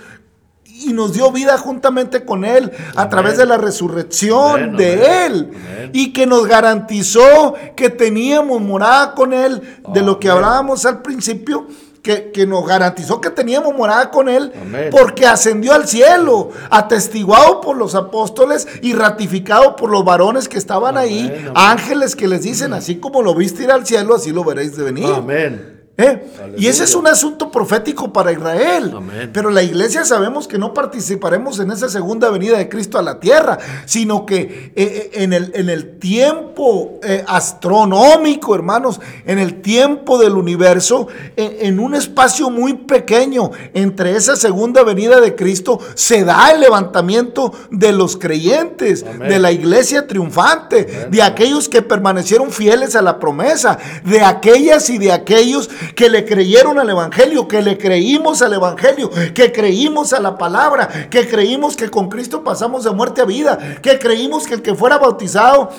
y 0.80 0.94
nos 0.94 1.13
dio 1.13 1.32
vida 1.32 1.58
juntamente 1.58 2.26
con 2.26 2.46
Él 2.46 2.72
a 2.96 3.02
Amén. 3.02 3.10
través 3.10 3.38
de 3.38 3.46
la 3.46 3.58
resurrección 3.58 4.63
Amén, 4.63 4.78
de 4.78 4.94
amén, 4.94 5.52
Él 5.54 5.89
y 5.94 6.13
que 6.13 6.26
nos 6.26 6.46
garantizó 6.48 7.54
que 7.76 7.89
teníamos 7.89 8.62
morada 8.62 9.13
con 9.15 9.34
Él, 9.34 9.62
de 9.94 10.02
lo 10.02 10.20
que 10.20 10.30
hablábamos 10.30 10.86
al 10.86 11.02
principio. 11.02 11.68
Que, 12.02 12.32
que 12.32 12.48
nos 12.48 12.65
garantizó 12.65 13.20
que 13.20 13.30
teníamos 13.30 13.76
morada 13.76 14.10
con 14.10 14.30
Él 14.30 14.54
Amén. 14.62 14.88
porque 14.89 15.28
ascendió 15.28 15.74
al 15.74 15.86
cielo, 15.86 16.50
atestiguado 16.70 17.60
por 17.60 17.76
los 17.76 17.94
apóstoles 17.94 18.65
y 18.82 18.94
ratificado 18.94 19.76
por 19.76 19.92
los 19.92 20.06
varones 20.06 20.48
que 20.48 20.58
estaban 20.58 20.98
ahí, 20.98 21.26
amén. 21.26 21.52
ángeles 21.56 22.15
que 22.15 22.30
les 22.30 22.44
dicen, 22.44 22.72
así 22.72 23.00
como 23.00 23.22
lo 23.22 23.36
viste 23.36 23.63
ir 23.63 23.72
al 23.72 23.86
cielo, 23.86 24.15
así 24.15 24.32
lo 24.32 24.46
veréis 24.46 24.78
de 24.78 24.84
venir. 24.86 25.08
Amén. 25.13 25.79
¿Eh? 25.99 26.23
Y 26.57 26.67
ese 26.67 26.85
es 26.85 26.95
un 26.95 27.07
asunto 27.07 27.51
profético 27.51 28.13
para 28.13 28.31
Israel. 28.31 28.93
Amén. 28.95 29.29
Pero 29.33 29.49
la 29.49 29.62
iglesia 29.62 30.05
sabemos 30.05 30.47
que 30.47 30.57
no 30.57 30.73
participaremos 30.73 31.59
en 31.59 31.71
esa 31.71 31.89
segunda 31.89 32.29
venida 32.29 32.57
de 32.57 32.69
Cristo 32.69 32.97
a 32.97 33.01
la 33.01 33.19
tierra, 33.19 33.57
sino 33.85 34.25
que 34.25 34.39
eh, 34.39 34.71
eh, 34.75 35.09
en, 35.15 35.33
el, 35.33 35.51
en 35.55 35.69
el 35.69 35.99
tiempo 35.99 36.99
eh, 37.03 37.25
astronómico, 37.27 38.55
hermanos, 38.55 39.01
en 39.25 39.39
el 39.39 39.62
tiempo 39.62 40.17
del 40.17 40.38
universo, 40.38 41.07
en, 41.35 41.79
un 41.81 41.95
espacio 41.95 42.49
muy 42.49 42.73
pequeño 42.73 43.51
entre 43.73 44.15
esa 44.15 44.38
segunda 44.38 44.83
venida 44.83 45.19
de 45.19 45.35
Cristo, 45.35 45.79
se 45.95 46.23
da 46.23 46.51
el 46.51 46.62
levantamiento 46.62 47.51
de 47.71 47.91
los 47.91 48.15
creyentes, 48.15 49.03
Amén. 49.03 49.27
de 49.27 49.39
la 49.39 49.51
iglesia 49.51 50.07
triunfante, 50.07 51.07
de 51.12 51.21
aquellos 51.21 51.67
que 51.67 51.81
permanecieron 51.81 52.51
fieles 52.51 52.95
a 52.95 53.01
la 53.01 53.19
promesa, 53.19 53.77
de 54.05 54.21
aquellas 54.21 54.89
y 54.89 54.97
de 54.97 55.12
aquellos 55.12 55.69
que 55.95 56.10
le 56.10 56.25
creyeron 56.25 56.80
al 56.80 56.89
Evangelio, 56.89 57.47
que 57.47 57.62
le 57.62 57.78
creímos 57.78 58.41
al 58.41 58.54
Evangelio, 58.54 59.10
que 59.34 59.52
creímos 59.52 60.13
a 60.13 60.19
la 60.19 60.38
palabra, 60.38 61.10
que 61.10 61.28
creímos 61.28 61.75
que 61.75 61.89
con 61.89 62.10
Cristo 62.10 62.43
pasamos 62.43 62.84
de 62.84 62.91
muerte 62.91 63.21
a 63.21 63.25
vida, 63.25 63.80
que 63.82 63.99
creímos 63.99 64.47
que 64.47 64.56
el 64.56 64.62
que 64.62 64.75
fuera 64.75 64.97
bautizado 64.97 65.69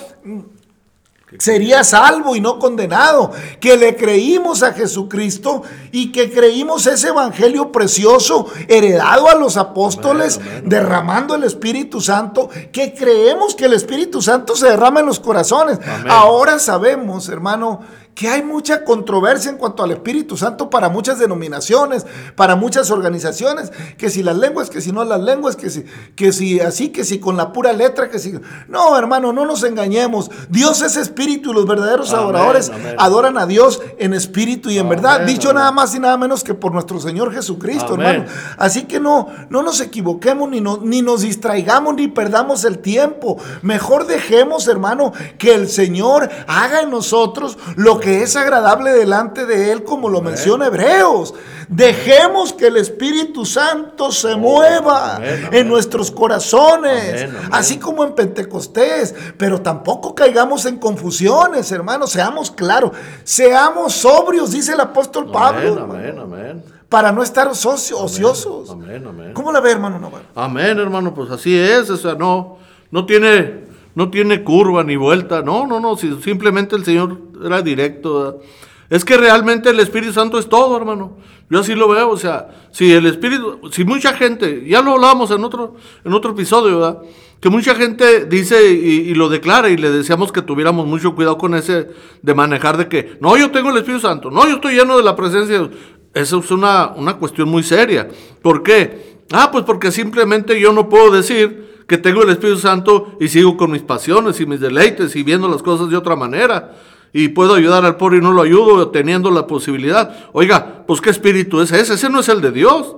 sería 1.38 1.85
salvo 1.85 2.35
y 2.35 2.40
no 2.40 2.59
condenado, 2.59 3.31
que 3.61 3.77
le 3.77 3.96
creímos 3.96 4.62
a 4.62 4.73
Jesucristo 4.73 5.62
y 5.92 6.11
que 6.11 6.33
creímos 6.33 6.87
ese 6.87 7.09
evangelio 7.09 7.70
precioso 7.70 8.46
heredado 8.68 9.29
a 9.29 9.37
los 9.37 9.57
apóstoles, 9.57 10.40
derramando 10.64 11.35
el 11.35 11.44
Espíritu 11.44 12.01
Santo, 12.01 12.51
que 12.73 12.94
creemos 12.94 13.55
que 13.55 13.66
el 13.66 13.75
Espíritu 13.75 14.20
Santo 14.20 14.57
se 14.57 14.68
derrama 14.68 15.01
en 15.01 15.07
los 15.07 15.20
corazones. 15.20 15.79
Amén. 15.87 16.11
Ahora 16.11 16.59
sabemos, 16.59 17.29
hermano, 17.29 17.81
que 18.14 18.29
hay 18.29 18.42
mucha 18.42 18.85
controversia 18.85 19.51
en 19.51 19.57
cuanto 19.57 19.83
al 19.83 19.92
Espíritu 19.92 20.37
Santo 20.37 20.68
para 20.68 20.88
muchas 20.90 21.18
denominaciones, 21.18 22.05
para 22.37 22.55
muchas 22.55 22.90
organizaciones, 22.90 23.73
que 23.96 24.11
si 24.11 24.23
las 24.23 24.37
lenguas, 24.37 24.68
que 24.68 24.81
si 24.83 24.92
no 24.92 25.05
las 25.05 25.20
lenguas, 25.23 25.57
que 25.57 25.70
si, 25.70 25.85
que 26.16 26.33
si 26.33 26.61
así, 26.61 26.90
que 26.90 27.05
si 27.05 27.18
con 27.18 27.37
la 27.38 27.53
pura 27.53 27.73
letra, 27.73 28.11
que 28.11 28.18
si... 28.18 28.35
No, 28.68 28.99
hermano, 28.99 29.33
no 29.33 29.46
nos 29.46 29.62
engañemos. 29.62 30.31
Dios 30.51 30.83
es 30.83 30.96
espíritu 30.96 31.51
y 31.53 31.55
los 31.55 31.66
verdaderos 31.66 32.11
Amén, 32.11 32.20
adoradores 32.23 32.68
amén. 32.68 32.94
adoran 32.99 33.38
a 33.38 33.46
Dios 33.46 33.81
en 33.99 34.12
espíritu 34.12 34.68
y 34.70 34.75
en 34.79 34.87
Amén, 34.87 35.01
verdad. 35.01 35.25
Dicho 35.25 35.53
nada 35.55 35.73
más 35.73 35.94
y 35.94 35.99
nada 36.01 36.16
menos 36.18 36.44
que 36.44 36.53
por 36.53 36.73
nuestro 36.73 37.01
Señor 37.01 37.33
Jesucristo, 37.33 37.94
hermano. 37.94 38.27
Así 38.59 38.83
que 38.83 39.01
no, 39.01 39.29
no 39.49 39.62
nos 39.62 39.81
equivoquemos 39.81 40.49
ni, 40.51 40.61
no- 40.61 40.81
ni 40.83 41.01
nos 41.01 41.23
distraigamos 41.23 41.94
ni 41.94 42.09
perdamos 42.09 42.64
el 42.64 42.81
tiempo. 42.81 43.38
Mejor 43.62 44.07
dejemos, 44.07 44.68
hermano, 44.68 45.12
que 45.38 45.55
el 45.55 45.68
Señor 45.68 46.29
haga 46.46 46.81
en 46.83 46.90
nosotros 46.90 47.57
lo 48.01 48.05
que 48.05 48.23
es 48.23 48.35
agradable 48.37 48.93
delante 48.93 49.45
de 49.47 49.73
Él, 49.73 49.85
como 49.85 50.09
lo 50.09 50.23
menciona 50.23 50.67
Hebreos. 50.67 51.35
Dejemos 51.69 52.53
que 52.53 52.67
el 52.67 52.79
Espíritu 52.79 53.45
Santo 53.45 54.11
se 54.11 54.35
mueva 54.35 55.17
amén, 55.17 55.45
amén. 55.47 55.61
en 55.61 55.69
nuestros 55.69 56.11
corazones, 56.11 57.23
Amén, 57.23 57.49
así 57.53 57.79
como 57.79 58.05
en 58.05 58.15
Pentecostés. 58.15 59.15
Pero 59.37 59.61
tampoco 59.61 60.15
caigamos 60.15 60.67
en 60.67 60.79
confusiones, 60.79 61.71
hermanos. 61.71 62.11
Seamos 62.11 62.51
claros, 62.51 62.93
seamos 63.23 63.93
sobrios, 63.93 64.51
dice 64.51 64.73
el 64.73 64.81
apóstol 64.81 65.31
Pablo. 65.31 65.79
Amén, 65.85 66.19
amén, 66.19 66.65
para 66.89 67.13
no 67.13 67.23
estar 67.23 67.47
ociosos. 67.47 68.71
Amén, 68.71 69.07
amén. 69.07 69.33
¿Cómo 69.33 69.53
la 69.53 69.61
ve, 69.61 69.71
hermano 69.71 70.01
Navarro? 70.01 70.25
Amén, 70.35 70.77
hermano, 70.79 71.15
pues 71.15 71.31
así 71.31 71.57
es, 71.57 71.89
o 71.89 71.97
sea, 71.97 72.15
no, 72.15 72.59
no 72.91 73.07
tiene, 73.07 73.67
no 73.94 74.11
tiene 74.11 74.42
curva 74.44 74.85
ni 74.85 74.96
vuelta, 74.96 75.42
no, 75.42 75.66
no, 75.66 75.81
no, 75.81 75.96
si- 75.96 76.20
simplemente 76.22 76.76
el 76.76 76.85
Señor 76.85 77.18
era 77.44 77.62
directo. 77.62 78.40
Es 78.88 79.05
que 79.05 79.16
realmente 79.16 79.70
el 79.70 79.79
Espíritu 79.81 80.12
Santo 80.12 80.38
es 80.38 80.48
todo, 80.48 80.76
hermano. 80.76 81.16
Yo 81.48 81.61
así 81.61 81.74
lo 81.74 81.88
veo, 81.88 82.11
o 82.11 82.16
sea, 82.16 82.48
si 82.72 82.92
el 82.92 83.07
Espíritu, 83.07 83.61
si 83.70 83.85
mucha 83.85 84.12
gente, 84.14 84.64
ya 84.66 84.83
lo 84.83 84.92
hablábamos 84.92 85.31
en 85.31 85.42
otro, 85.44 85.76
en 86.05 86.12
otro 86.12 86.33
episodio, 86.33 86.79
¿verdad? 86.79 86.98
Que 87.40 87.48
mucha 87.50 87.74
gente 87.74 88.26
dice 88.26 88.70
y, 88.72 89.14
lo 89.14 89.29
declara 89.29 89.70
y 89.70 89.76
le 89.76 89.90
deseamos 89.90 90.31
que 90.33 90.42
tuviéramos 90.42 90.87
mucho 90.87 91.14
cuidado 91.14 91.38
con 91.38 91.55
ese 91.55 91.88
de 92.20 92.35
manejar 92.35 92.76
de 92.76 92.88
que, 92.88 93.16
no, 93.20 93.37
yo 93.37 93.50
tengo 93.50 93.70
el 93.70 93.79
Espíritu 93.79 94.00
Santo, 94.07 94.31
no, 94.31 94.46
yo 94.46 94.57
estoy 94.57 94.74
lleno 94.74 94.96
de 94.96 95.03
la 95.03 95.16
presencia 95.16 95.61
de 95.61 95.70
es 96.12 96.33
una, 96.33 96.88
una 96.96 97.14
cuestión 97.16 97.48
muy 97.48 97.62
seria. 97.62 98.09
¿Por 98.42 98.62
qué? 98.64 99.20
Ah, 99.33 99.50
pues 99.53 99.64
porque 99.64 99.92
simplemente 99.92 100.61
yo 100.61 100.72
no 100.72 100.88
puedo 100.88 101.11
decir 101.12 101.80
que 101.90 101.98
tengo 101.98 102.22
el 102.22 102.31
Espíritu 102.31 102.61
Santo 102.61 103.16
y 103.18 103.26
sigo 103.26 103.57
con 103.57 103.72
mis 103.72 103.83
pasiones 103.83 104.40
y 104.40 104.46
mis 104.46 104.61
deleites 104.61 105.16
y 105.16 105.24
viendo 105.24 105.48
las 105.48 105.61
cosas 105.61 105.90
de 105.90 105.96
otra 105.96 106.14
manera. 106.14 106.70
Y 107.12 107.26
puedo 107.31 107.55
ayudar 107.55 107.85
al 107.85 107.96
pobre 107.96 108.18
y 108.18 108.20
no 108.20 108.31
lo 108.31 108.42
ayudo 108.42 108.90
teniendo 108.90 109.29
la 109.33 109.48
posibilidad. 109.48 110.26
Oiga, 110.33 110.85
pues 110.87 111.00
¿qué 111.00 111.11
espíritu 111.11 111.61
es 111.61 111.72
ese? 111.72 111.94
Ese 111.94 112.09
no 112.09 112.20
es 112.20 112.29
el 112.29 112.40
de 112.40 112.53
Dios. 112.53 112.94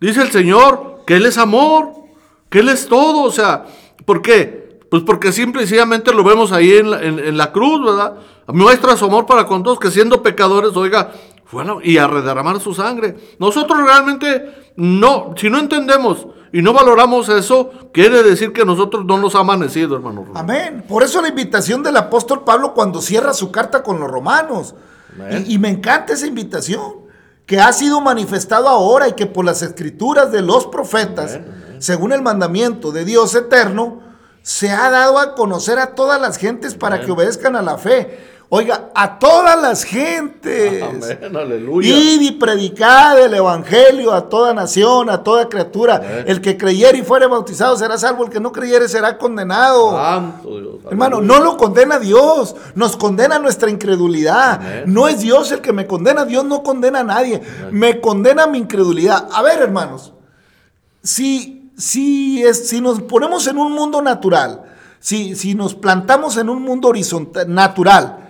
Dice 0.00 0.20
el 0.22 0.32
Señor 0.32 1.02
que 1.06 1.14
Él 1.14 1.26
es 1.26 1.38
amor, 1.38 1.90
que 2.50 2.58
Él 2.58 2.68
es 2.68 2.88
todo. 2.88 3.22
O 3.22 3.30
sea, 3.30 3.66
¿por 4.04 4.20
qué? 4.20 4.80
Pues 4.90 5.04
porque 5.04 5.30
simple 5.30 5.62
y 5.62 5.66
sencillamente 5.68 6.12
lo 6.12 6.24
vemos 6.24 6.50
ahí 6.50 6.72
en 6.72 6.90
la, 6.90 7.02
en- 7.04 7.36
la 7.36 7.52
cruz, 7.52 7.84
¿verdad? 7.84 8.14
Muestra 8.48 8.96
su 8.96 9.04
amor 9.04 9.26
para 9.26 9.46
con 9.46 9.62
todos, 9.62 9.78
que 9.78 9.92
siendo 9.92 10.22
pecadores, 10.24 10.72
oiga, 10.76 11.12
la- 11.52 11.76
y 11.84 11.98
a 11.98 12.08
derramar 12.08 12.58
su 12.58 12.74
sangre. 12.74 13.14
Nosotros 13.38 13.78
realmente 13.84 14.72
no, 14.76 15.32
si 15.36 15.48
no 15.48 15.58
entendemos 15.60 16.26
y 16.54 16.62
no 16.62 16.72
valoramos 16.72 17.28
eso, 17.30 17.72
quiere 17.92 18.22
decir 18.22 18.52
que 18.52 18.64
nosotros 18.64 19.04
no 19.04 19.18
nos 19.18 19.34
ha 19.34 19.40
amanecido, 19.40 19.96
hermano. 19.96 20.24
Amén. 20.36 20.84
Por 20.88 21.02
eso 21.02 21.20
la 21.20 21.26
invitación 21.26 21.82
del 21.82 21.96
apóstol 21.96 22.44
Pablo 22.44 22.74
cuando 22.74 23.02
cierra 23.02 23.34
su 23.34 23.50
carta 23.50 23.82
con 23.82 23.98
los 23.98 24.08
romanos. 24.08 24.76
Y 25.48 25.58
me 25.58 25.68
encanta 25.68 26.12
esa 26.12 26.28
invitación, 26.28 26.92
que 27.44 27.58
ha 27.58 27.72
sido 27.72 28.00
manifestado 28.00 28.68
ahora 28.68 29.08
y 29.08 29.14
que 29.14 29.26
por 29.26 29.44
las 29.44 29.62
escrituras 29.62 30.30
de 30.30 30.42
los 30.42 30.68
profetas, 30.68 31.40
según 31.80 32.12
el 32.12 32.22
mandamiento 32.22 32.92
de 32.92 33.04
Dios 33.04 33.34
eterno, 33.34 34.02
se 34.42 34.70
ha 34.70 34.90
dado 34.90 35.18
a 35.18 35.34
conocer 35.34 35.80
a 35.80 35.96
todas 35.96 36.20
las 36.20 36.36
gentes 36.36 36.76
para 36.76 37.00
que 37.00 37.10
obedezcan 37.10 37.56
a 37.56 37.62
la 37.62 37.78
fe. 37.78 38.33
Oiga, 38.56 38.92
a 38.94 39.18
todas 39.18 39.60
las 39.60 39.82
gentes. 39.84 40.80
Amén, 40.80 41.36
aleluya. 41.36 41.88
Id 41.88 42.20
y 42.20 42.30
predicad 42.30 43.20
el 43.20 43.34
evangelio 43.34 44.12
a 44.12 44.28
toda 44.28 44.54
nación, 44.54 45.10
a 45.10 45.24
toda 45.24 45.48
criatura. 45.48 45.96
Amén. 45.96 46.24
El 46.28 46.40
que 46.40 46.56
creyere 46.56 46.98
y 46.98 47.02
fuere 47.02 47.26
bautizado 47.26 47.76
será 47.76 47.98
salvo, 47.98 48.22
el 48.22 48.30
que 48.30 48.38
no 48.38 48.52
creyere 48.52 48.88
será 48.88 49.18
condenado. 49.18 49.96
Santo 49.96 50.60
Dios. 50.60 50.74
Hermano, 50.88 51.20
no 51.20 51.40
lo 51.40 51.56
condena 51.56 51.98
Dios, 51.98 52.54
nos 52.76 52.96
condena 52.96 53.40
nuestra 53.40 53.70
incredulidad. 53.70 54.60
Amén. 54.60 54.84
No 54.86 55.08
es 55.08 55.18
Dios 55.18 55.50
el 55.50 55.60
que 55.60 55.72
me 55.72 55.88
condena, 55.88 56.24
Dios 56.24 56.44
no 56.44 56.62
condena 56.62 57.00
a 57.00 57.04
nadie, 57.04 57.42
me 57.72 58.00
condena 58.00 58.46
mi 58.46 58.58
incredulidad. 58.58 59.30
A 59.32 59.42
ver, 59.42 59.62
hermanos, 59.62 60.12
si, 61.02 61.72
si, 61.76 62.40
es, 62.44 62.68
si 62.68 62.80
nos 62.80 63.00
ponemos 63.00 63.48
en 63.48 63.58
un 63.58 63.72
mundo 63.72 64.00
natural, 64.00 64.62
si, 65.00 65.34
si 65.34 65.56
nos 65.56 65.74
plantamos 65.74 66.36
en 66.36 66.48
un 66.48 66.62
mundo 66.62 66.86
horizontal, 66.86 67.52
natural, 67.52 68.20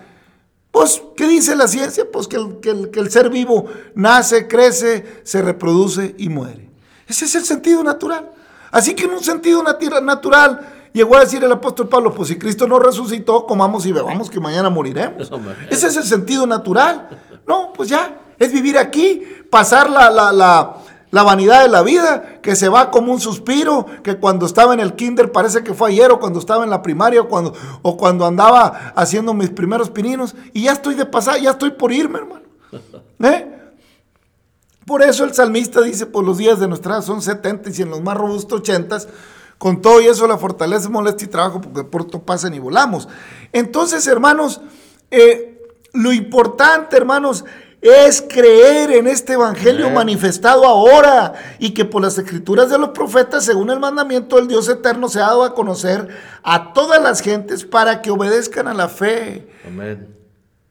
pues, 0.74 1.00
¿qué 1.16 1.26
dice 1.26 1.56
la 1.56 1.66
ciencia? 1.68 2.04
Pues 2.12 2.28
que 2.28 2.36
el, 2.36 2.58
que 2.60 2.70
el- 2.70 2.90
que 2.90 3.00
el 3.00 3.10
ser 3.10 3.30
vivo 3.30 3.64
nace, 3.94 4.46
crece, 4.48 5.20
se 5.22 5.40
reproduce 5.40 6.14
y 6.18 6.28
muere. 6.28 6.68
Ese 7.06 7.24
es 7.24 7.34
el 7.36 7.44
sentido 7.44 7.82
natural. 7.82 8.30
Así 8.70 8.94
que 8.94 9.04
en 9.04 9.12
un 9.12 9.22
sentido 9.22 9.62
natural 9.62 10.88
llegó 10.92 11.16
a 11.16 11.20
decir 11.20 11.42
el 11.44 11.52
apóstol 11.52 11.88
Pablo, 11.88 12.12
pues 12.12 12.28
si 12.28 12.36
Cristo 12.38 12.66
no 12.66 12.78
resucitó, 12.78 13.46
comamos 13.46 13.86
y 13.86 13.92
bebamos 13.92 14.28
que 14.28 14.40
mañana 14.40 14.68
moriremos. 14.68 15.30
Ese 15.70 15.86
es 15.86 15.96
el 15.96 16.04
sentido 16.04 16.46
natural. 16.46 17.08
No, 17.46 17.72
pues 17.72 17.88
ya, 17.88 18.18
es 18.38 18.52
vivir 18.52 18.76
aquí, 18.76 19.22
pasar 19.50 19.88
la, 19.88 20.10
la, 20.10 20.32
la, 20.32 20.76
La 21.14 21.22
vanidad 21.22 21.62
de 21.62 21.68
la 21.68 21.82
vida, 21.82 22.40
que 22.42 22.56
se 22.56 22.68
va 22.68 22.90
como 22.90 23.12
un 23.12 23.20
suspiro, 23.20 23.86
que 24.02 24.16
cuando 24.16 24.46
estaba 24.46 24.74
en 24.74 24.80
el 24.80 24.94
kinder 24.94 25.30
parece 25.30 25.62
que 25.62 25.72
fue 25.72 25.90
ayer, 25.90 26.10
o 26.10 26.18
cuando 26.18 26.40
estaba 26.40 26.64
en 26.64 26.70
la 26.70 26.82
primaria, 26.82 27.20
o 27.20 27.28
cuando, 27.28 27.54
o 27.82 27.96
cuando 27.96 28.26
andaba 28.26 28.92
haciendo 28.96 29.32
mis 29.32 29.50
primeros 29.50 29.90
pininos, 29.90 30.34
y 30.52 30.64
ya 30.64 30.72
estoy 30.72 30.96
de 30.96 31.06
pasar, 31.06 31.40
ya 31.40 31.52
estoy 31.52 31.70
por 31.70 31.92
irme, 31.92 32.18
hermano. 32.18 32.42
¿Eh? 33.22 33.48
Por 34.84 35.02
eso 35.02 35.22
el 35.22 35.32
salmista 35.32 35.82
dice, 35.82 36.06
por 36.06 36.24
los 36.24 36.36
días 36.36 36.58
de 36.58 36.66
nuestra 36.66 37.00
son 37.00 37.22
70 37.22 37.70
y 37.70 37.82
en 37.82 37.90
los 37.90 38.02
más 38.02 38.16
robustos 38.16 38.58
80, 38.58 38.98
con 39.56 39.80
todo 39.80 40.00
y 40.00 40.06
eso 40.06 40.26
la 40.26 40.36
fortaleza, 40.36 40.88
molestia 40.88 41.26
y 41.26 41.30
trabajo, 41.30 41.60
porque 41.60 41.84
pronto 41.84 42.24
pasan 42.24 42.54
y 42.54 42.58
volamos. 42.58 43.06
Entonces, 43.52 44.04
hermanos, 44.08 44.62
eh, 45.12 45.62
lo 45.92 46.12
importante, 46.12 46.96
hermanos, 46.96 47.44
es 47.84 48.24
creer 48.26 48.90
en 48.92 49.06
este 49.06 49.34
evangelio 49.34 49.90
manifestado 49.90 50.64
ahora 50.64 51.34
y 51.58 51.74
que 51.74 51.84
por 51.84 52.00
las 52.00 52.16
escrituras 52.16 52.70
de 52.70 52.78
los 52.78 52.88
profetas, 52.90 53.44
según 53.44 53.68
el 53.68 53.78
mandamiento 53.78 54.36
del 54.36 54.48
Dios 54.48 54.70
eterno, 54.70 55.10
se 55.10 55.20
ha 55.20 55.26
dado 55.26 55.44
a 55.44 55.54
conocer 55.54 56.08
a 56.42 56.72
todas 56.72 57.02
las 57.02 57.20
gentes 57.20 57.64
para 57.64 58.00
que 58.00 58.10
obedezcan 58.10 58.68
a 58.68 58.74
la 58.74 58.88
fe. 58.88 59.46
Amén. 59.66 60.23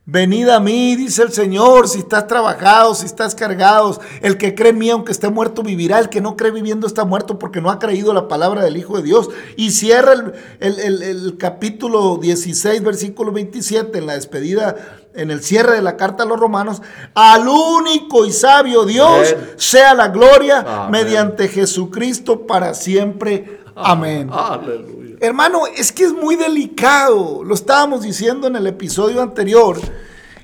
Venid 0.05 0.49
a 0.49 0.59
mí, 0.59 0.97
dice 0.97 1.23
el 1.23 1.31
Señor, 1.31 1.87
si 1.87 1.99
estás 1.99 2.27
trabajado, 2.27 2.93
si 2.93 3.05
estás 3.05 3.35
cargados. 3.35 4.01
El 4.21 4.37
que 4.37 4.53
cree 4.53 4.71
en 4.71 4.77
mí, 4.77 4.89
aunque 4.89 5.13
esté 5.13 5.29
muerto, 5.29 5.63
vivirá. 5.63 5.97
El 5.99 6.09
que 6.09 6.19
no 6.19 6.35
cree 6.35 6.51
viviendo 6.51 6.87
está 6.87 7.05
muerto 7.05 7.39
porque 7.39 7.61
no 7.61 7.71
ha 7.71 7.79
creído 7.79 8.13
la 8.13 8.27
palabra 8.27 8.63
del 8.63 8.75
Hijo 8.75 8.97
de 8.97 9.03
Dios. 9.03 9.29
Y 9.55 9.71
cierra 9.71 10.13
el, 10.59 11.37
capítulo 11.37 12.17
16, 12.17 12.83
versículo 12.83 13.31
27, 13.31 13.97
en 13.97 14.05
la 14.05 14.15
despedida, 14.15 14.75
en 15.13 15.31
el 15.31 15.41
cierre 15.41 15.75
de 15.75 15.81
la 15.81 15.95
carta 15.95 16.23
a 16.23 16.25
los 16.25 16.37
romanos. 16.37 16.81
Al 17.13 17.47
único 17.47 18.25
y 18.25 18.33
sabio 18.33 18.83
Dios 18.83 19.33
sea 19.55 19.93
la 19.93 20.09
gloria 20.09 20.89
mediante 20.89 21.47
Jesucristo 21.47 22.45
para 22.45 22.73
siempre. 22.73 23.61
Amén. 23.73 24.29
Aleluya. 24.33 25.02
Hermano, 25.23 25.67
es 25.67 25.93
que 25.93 26.03
es 26.03 26.11
muy 26.11 26.35
delicado, 26.35 27.45
lo 27.45 27.53
estábamos 27.55 28.01
diciendo 28.01 28.47
en 28.47 28.57
el 28.57 28.67
episodio 28.67 29.21
anterior, 29.21 29.79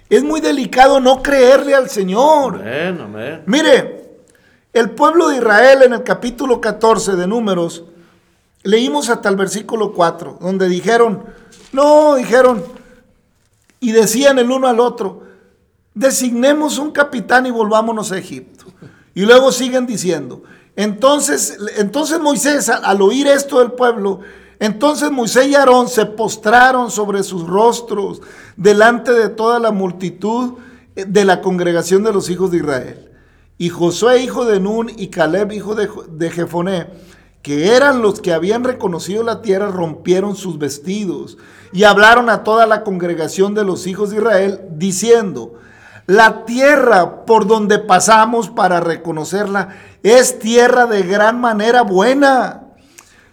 es 0.10 0.24
muy 0.24 0.39
delicado 0.39 1.02
no 1.02 1.22
creerle 1.22 1.76
al 1.76 1.89
Señor. 1.89 2.56
Amén, 2.62 3.02
amén. 3.02 3.44
Mire, 3.46 4.22
el 4.72 4.92
pueblo 4.92 5.28
de 5.28 5.36
Israel 5.36 5.82
en 5.82 5.92
el 5.96 6.04
capítulo 6.04 6.62
14 6.62 7.18
de 7.18 7.28
Números, 7.28 7.84
leímos 8.63 9.10
hasta 9.10 9.28
el 9.28 9.36
versículo 9.36 9.92
4, 9.92 10.38
donde 10.39 10.70
dijeron, 10.70 11.26
no, 11.74 12.15
dijeron, 12.15 12.63
y 13.82 13.92
decían 13.92 14.39
el 14.39 14.50
uno 14.50 14.70
al 14.70 14.80
otro, 14.80 15.24
designemos 15.94 16.78
un 16.78 16.92
capitán 16.92 17.46
y 17.46 17.52
volvámonos 17.52 18.13
a 18.13 18.18
Egipto. 18.18 18.63
Y 19.13 19.24
luego 19.26 19.52
siguen 19.52 19.86
diciendo, 19.86 20.42
entonces, 20.78 21.58
entonces 21.76 22.22
Moisés, 22.22 22.70
al 22.70 23.02
oír 23.02 23.28
esto 23.28 23.60
del 23.60 23.74
pueblo, 23.74 24.22
entonces 24.60 25.10
Moisés 25.10 25.48
y 25.48 25.56
Aarón 25.56 25.88
se 25.88 26.06
postraron 26.06 26.91
sobre 26.91 27.24
sus 27.24 27.48
rostros 27.48 28.22
delante 28.58 29.13
de 29.13 29.30
toda 29.30 29.60
la 29.60 29.72
multitud 29.72 30.56
de 30.95 31.26
la 31.26 31.41
congregación 31.41 32.04
de 32.04 32.12
los 32.12 32.30
hijos 32.30 32.52
de 32.52 32.58
Israel. 32.58 33.12
Y 33.58 33.69
Josué, 33.69 34.22
hijo 34.22 34.45
de 34.45 34.60
Nun, 34.60 34.91
y 34.95 35.08
Caleb, 35.08 35.52
hijo 35.52 35.76
de, 35.76 35.89
de 36.12 36.30
Jefoné, 36.30 36.88
que 37.41 37.76
eran 37.76 38.02
los 38.02 38.19
que 38.19 38.34
habían 38.34 38.63
reconocido 38.63 39.24
la 39.24 39.41
tierra, 39.41 39.67
rompieron 39.67 40.36
sus 40.36 40.58
vestidos 40.58 41.38
y 41.72 41.84
hablaron 41.84 42.30
a 42.30 42.43
toda 42.43 42.65
la 42.65 42.84
congregación 42.84 43.54
de 43.54 43.63
los 43.63 43.88
hijos 43.88 44.10
de 44.10 44.17
Israel, 44.17 44.62
diciendo, 44.72 45.56
la 46.06 46.43
tierra 46.45 47.26
por 47.26 47.48
donde 47.48 47.80
pasamos 47.80 48.50
para 48.50 48.80
reconocerla 48.80 49.69
es 50.02 50.39
tierra 50.39 50.86
de 50.88 51.04
gran 51.04 51.39
manera 51.39 51.84
buena. 51.84 52.63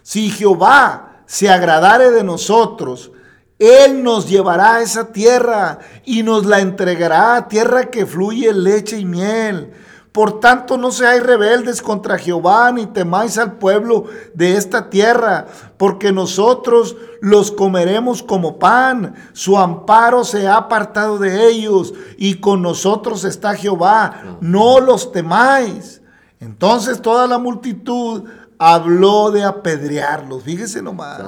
Si 0.03 0.29
Jehová 0.29 1.06
se 1.27 1.49
agradare 1.49 2.09
de 2.09 2.23
nosotros, 2.23 3.11
Él 3.59 4.01
nos 4.03 4.27
llevará 4.27 4.75
a 4.75 4.81
esa 4.81 5.11
tierra 5.11 5.79
y 6.05 6.23
nos 6.23 6.45
la 6.45 6.61
entregará, 6.61 7.47
tierra 7.47 7.91
que 7.91 8.05
fluye 8.05 8.51
leche 8.53 8.97
y 8.97 9.05
miel. 9.05 9.73
Por 10.11 10.39
tanto, 10.39 10.77
no 10.77 10.91
seáis 10.91 11.21
rebeldes 11.21 11.79
contra 11.79 12.17
Jehová, 12.17 12.71
ni 12.71 12.87
temáis 12.87 13.37
al 13.37 13.59
pueblo 13.59 14.05
de 14.33 14.55
esta 14.55 14.89
tierra, 14.89 15.45
porque 15.77 16.11
nosotros 16.11 16.95
los 17.21 17.51
comeremos 17.51 18.23
como 18.23 18.57
pan. 18.57 19.13
Su 19.33 19.59
amparo 19.59 20.23
se 20.23 20.47
ha 20.47 20.55
apartado 20.55 21.19
de 21.19 21.47
ellos, 21.47 21.93
y 22.17 22.35
con 22.35 22.63
nosotros 22.63 23.25
está 23.25 23.53
Jehová. 23.53 24.37
No 24.41 24.79
los 24.79 25.11
temáis. 25.11 26.01
Entonces 26.39 26.99
toda 26.99 27.27
la 27.27 27.37
multitud 27.37 28.23
habló 28.57 29.31
de 29.31 29.43
apedrearlos. 29.43 30.43
Fíjese 30.43 30.81
nomás. 30.81 31.21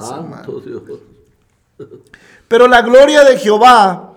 Pero 2.48 2.68
la 2.68 2.82
gloria 2.82 3.24
de 3.24 3.38
Jehová 3.38 4.12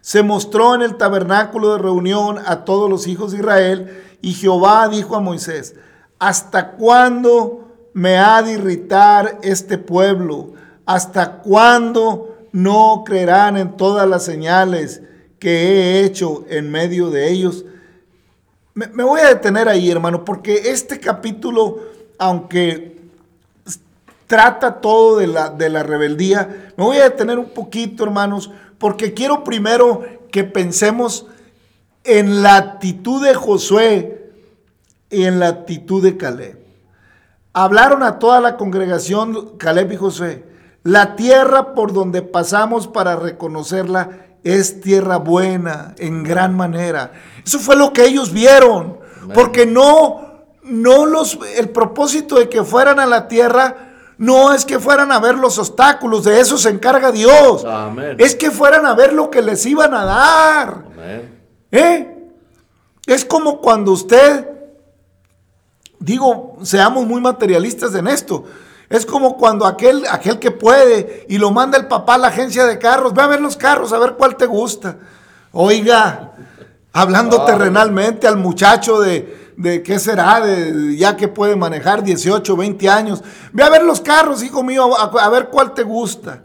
se 0.00 0.22
mostró 0.22 0.74
en 0.74 0.82
el 0.82 0.96
tabernáculo 0.96 1.72
de 1.72 1.78
reunión 1.78 2.38
a 2.44 2.64
todos 2.64 2.90
los 2.90 3.06
hijos 3.06 3.32
de 3.32 3.38
Israel 3.38 4.04
y 4.20 4.34
Jehová 4.34 4.88
dijo 4.88 5.16
a 5.16 5.20
Moisés, 5.20 5.76
¿hasta 6.18 6.72
cuándo 6.72 7.68
me 7.92 8.18
ha 8.18 8.42
de 8.42 8.54
irritar 8.54 9.38
este 9.42 9.78
pueblo? 9.78 10.54
¿Hasta 10.86 11.38
cuándo 11.38 12.36
no 12.50 13.04
creerán 13.06 13.56
en 13.56 13.76
todas 13.76 14.08
las 14.08 14.24
señales 14.24 15.02
que 15.38 15.50
he 15.50 16.04
hecho 16.04 16.44
en 16.48 16.70
medio 16.70 17.10
de 17.10 17.30
ellos? 17.30 17.64
Me, 18.74 18.88
me 18.88 19.04
voy 19.04 19.20
a 19.20 19.28
detener 19.28 19.68
ahí, 19.68 19.90
hermano, 19.90 20.24
porque 20.24 20.70
este 20.70 20.98
capítulo 20.98 21.78
aunque 22.22 23.00
trata 24.28 24.80
todo 24.80 25.16
de 25.16 25.26
la, 25.26 25.50
de 25.50 25.68
la 25.68 25.82
rebeldía, 25.82 26.72
me 26.76 26.84
voy 26.84 26.98
a 26.98 27.02
detener 27.02 27.36
un 27.38 27.50
poquito, 27.50 28.04
hermanos, 28.04 28.52
porque 28.78 29.12
quiero 29.12 29.42
primero 29.42 30.04
que 30.30 30.44
pensemos 30.44 31.26
en 32.04 32.42
la 32.42 32.56
actitud 32.56 33.24
de 33.24 33.34
Josué 33.34 34.30
y 35.10 35.24
en 35.24 35.40
la 35.40 35.48
actitud 35.48 36.00
de 36.00 36.16
Caleb. 36.16 36.60
Hablaron 37.52 38.04
a 38.04 38.20
toda 38.20 38.40
la 38.40 38.56
congregación, 38.56 39.58
Caleb 39.58 39.90
y 39.90 39.96
Josué, 39.96 40.44
la 40.84 41.16
tierra 41.16 41.74
por 41.74 41.92
donde 41.92 42.22
pasamos 42.22 42.86
para 42.86 43.16
reconocerla 43.16 44.10
es 44.44 44.80
tierra 44.80 45.16
buena 45.16 45.96
en 45.98 46.22
gran 46.22 46.56
manera. 46.56 47.12
Eso 47.44 47.58
fue 47.58 47.74
lo 47.74 47.92
que 47.92 48.04
ellos 48.04 48.32
vieron, 48.32 48.98
porque 49.34 49.66
no 49.66 50.31
no 50.62 51.06
los, 51.06 51.38
el 51.56 51.70
propósito 51.70 52.36
de 52.36 52.48
que 52.48 52.64
fueran 52.64 53.00
a 53.00 53.06
la 53.06 53.28
tierra 53.28 53.92
no 54.18 54.52
es 54.52 54.64
que 54.64 54.78
fueran 54.78 55.10
a 55.10 55.18
ver 55.18 55.36
los 55.36 55.58
obstáculos, 55.58 56.22
de 56.24 56.38
eso 56.38 56.56
se 56.56 56.70
encarga 56.70 57.10
Dios. 57.10 57.64
Es 58.18 58.36
que 58.36 58.50
fueran 58.50 58.86
a 58.86 58.94
ver 58.94 59.12
lo 59.12 59.30
que 59.30 59.42
les 59.42 59.66
iban 59.66 59.94
a 59.94 60.04
dar. 60.04 60.84
¿Eh? 61.72 62.30
Es 63.06 63.24
como 63.24 63.60
cuando 63.60 63.90
usted, 63.90 64.48
digo, 65.98 66.56
seamos 66.62 67.04
muy 67.04 67.20
materialistas 67.20 67.94
en 67.96 68.06
esto. 68.06 68.44
Es 68.88 69.06
como 69.06 69.36
cuando 69.36 69.66
aquel, 69.66 70.04
aquel 70.08 70.38
que 70.38 70.52
puede 70.52 71.26
y 71.28 71.38
lo 71.38 71.50
manda 71.50 71.78
el 71.78 71.88
papá 71.88 72.14
a 72.14 72.18
la 72.18 72.28
agencia 72.28 72.64
de 72.66 72.78
carros, 72.78 73.14
ve 73.14 73.22
a 73.22 73.26
ver 73.26 73.40
los 73.40 73.56
carros, 73.56 73.92
a 73.92 73.98
ver 73.98 74.12
cuál 74.12 74.36
te 74.36 74.46
gusta. 74.46 74.98
Oiga, 75.50 76.32
hablando 76.92 77.44
terrenalmente 77.44 78.28
al 78.28 78.36
muchacho 78.36 79.00
de, 79.00 79.41
de 79.56 79.82
qué 79.82 79.98
será, 79.98 80.40
de 80.40 80.96
ya 80.96 81.16
que 81.16 81.28
puede 81.28 81.56
manejar 81.56 82.02
18, 82.02 82.56
20 82.56 82.88
años. 82.88 83.22
Ve 83.52 83.62
a 83.62 83.70
ver 83.70 83.82
los 83.84 84.00
carros, 84.00 84.42
hijo 84.42 84.62
mío, 84.62 84.96
a, 84.96 85.28
ver 85.28 85.48
cuál 85.48 85.74
te 85.74 85.82
gusta. 85.82 86.42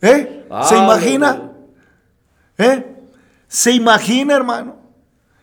¿Eh? 0.00 0.46
¿Se 0.64 0.76
imagina? 0.76 1.52
¿Eh? 2.58 2.96
¿Se 3.48 3.72
imagina, 3.72 4.34
hermano? 4.34 4.76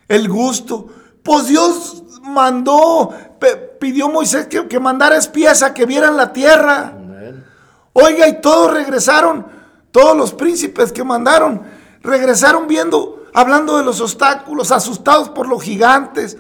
El 0.08 0.30
gusto. 0.30 0.88
Pues 1.24 1.48
Dios 1.48 2.04
mandó, 2.22 3.14
pidió 3.80 4.10
Moisés 4.10 4.48
que, 4.48 4.68
que, 4.68 4.80
mandara 4.80 5.18
espías 5.18 5.64
a 5.64 5.74
que 5.74 5.86
vieran 5.86 6.18
la 6.18 6.32
tierra. 6.32 6.94
Oiga, 7.94 8.28
y 8.28 8.42
todos 8.42 8.74
regresaron, 8.74 9.48
todos 9.92 10.16
los 10.16 10.34
príncipes 10.34 10.92
que 10.92 11.04
mandaron, 11.04 11.64
regresaron 12.04 12.68
viendo, 12.68 13.26
hablando 13.34 13.78
de 13.78 13.84
los 13.84 14.02
obstáculos, 14.02 14.72
asustados 14.72 15.30
por 15.30 15.48
los 15.48 15.64
gigantes, 15.64 16.38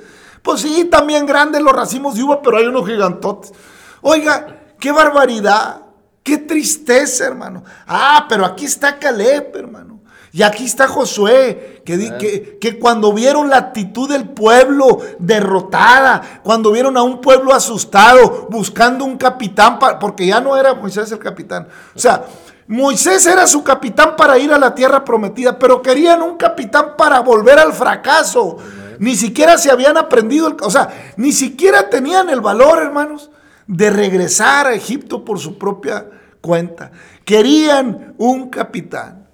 pues 0.48 0.62
sí, 0.62 0.86
también 0.86 1.26
grandes 1.26 1.62
los 1.62 1.74
racimos 1.74 2.16
de 2.16 2.24
uva, 2.24 2.42
pero 2.42 2.56
hay 2.56 2.68
unos 2.68 2.88
gigantotes. 2.88 3.52
Oiga, 4.00 4.62
qué 4.80 4.94
barbaridad, 4.94 5.82
qué 6.24 6.38
tristeza, 6.38 7.26
hermano. 7.26 7.66
Ah, 7.86 8.26
pero 8.30 8.46
aquí 8.46 8.64
está 8.64 8.98
Caleb, 8.98 9.54
hermano. 9.58 10.00
Y 10.32 10.44
aquí 10.44 10.64
está 10.64 10.88
Josué, 10.88 11.82
que, 11.86 12.58
que, 12.62 12.80
cuando 12.80 13.12
vieron 13.12 13.50
la 13.50 13.58
actitud 13.58 14.08
del 14.08 14.30
pueblo 14.30 15.00
derrotada, 15.20 16.40
cuando 16.44 16.72
vieron 16.72 16.96
a 16.96 17.04
un 17.04 17.20
pueblo 17.20 17.54
asustado, 17.54 18.48
buscando 18.50 19.04
un 19.04 19.18
capitán, 19.18 19.78
porque 20.00 20.28
ya 20.28 20.40
no 20.40 20.56
era 20.56 20.76
Moisés 20.76 21.12
el 21.12 21.20
capitán. 21.20 21.68
O 21.94 22.00
sea, 22.00 22.24
Moisés 22.68 23.26
era 23.26 23.46
su 23.48 23.64
capitán 23.66 24.16
para 24.16 24.38
ir 24.38 24.54
a 24.54 24.58
la 24.58 24.74
tierra 24.74 25.04
prometida, 25.04 25.60
pero 25.60 25.82
querían 25.82 26.22
un 26.22 26.38
capitán 26.38 26.96
para 26.98 27.20
volver 27.20 27.60
al 27.60 27.74
fracaso. 27.74 28.58
Ni 29.00 29.16
siquiera 29.16 29.58
se 29.58 29.72
habían 29.72 29.98
aprendido, 29.98 30.48
el- 30.48 30.56
o 30.62 30.70
sea, 30.70 31.14
ni 31.18 31.32
siquiera 31.32 31.90
tenían 31.90 32.30
el 32.30 32.42
valor, 32.42 32.82
hermanos, 32.82 33.30
de 33.68 33.90
regresar 33.90 34.68
a 34.68 34.74
Egipto 34.74 35.26
por 35.26 35.40
su 35.40 35.58
propia 35.58 36.06
cuenta. 36.42 36.92
Querían 37.26 38.14
un 38.18 38.50
capitán. 38.50 39.28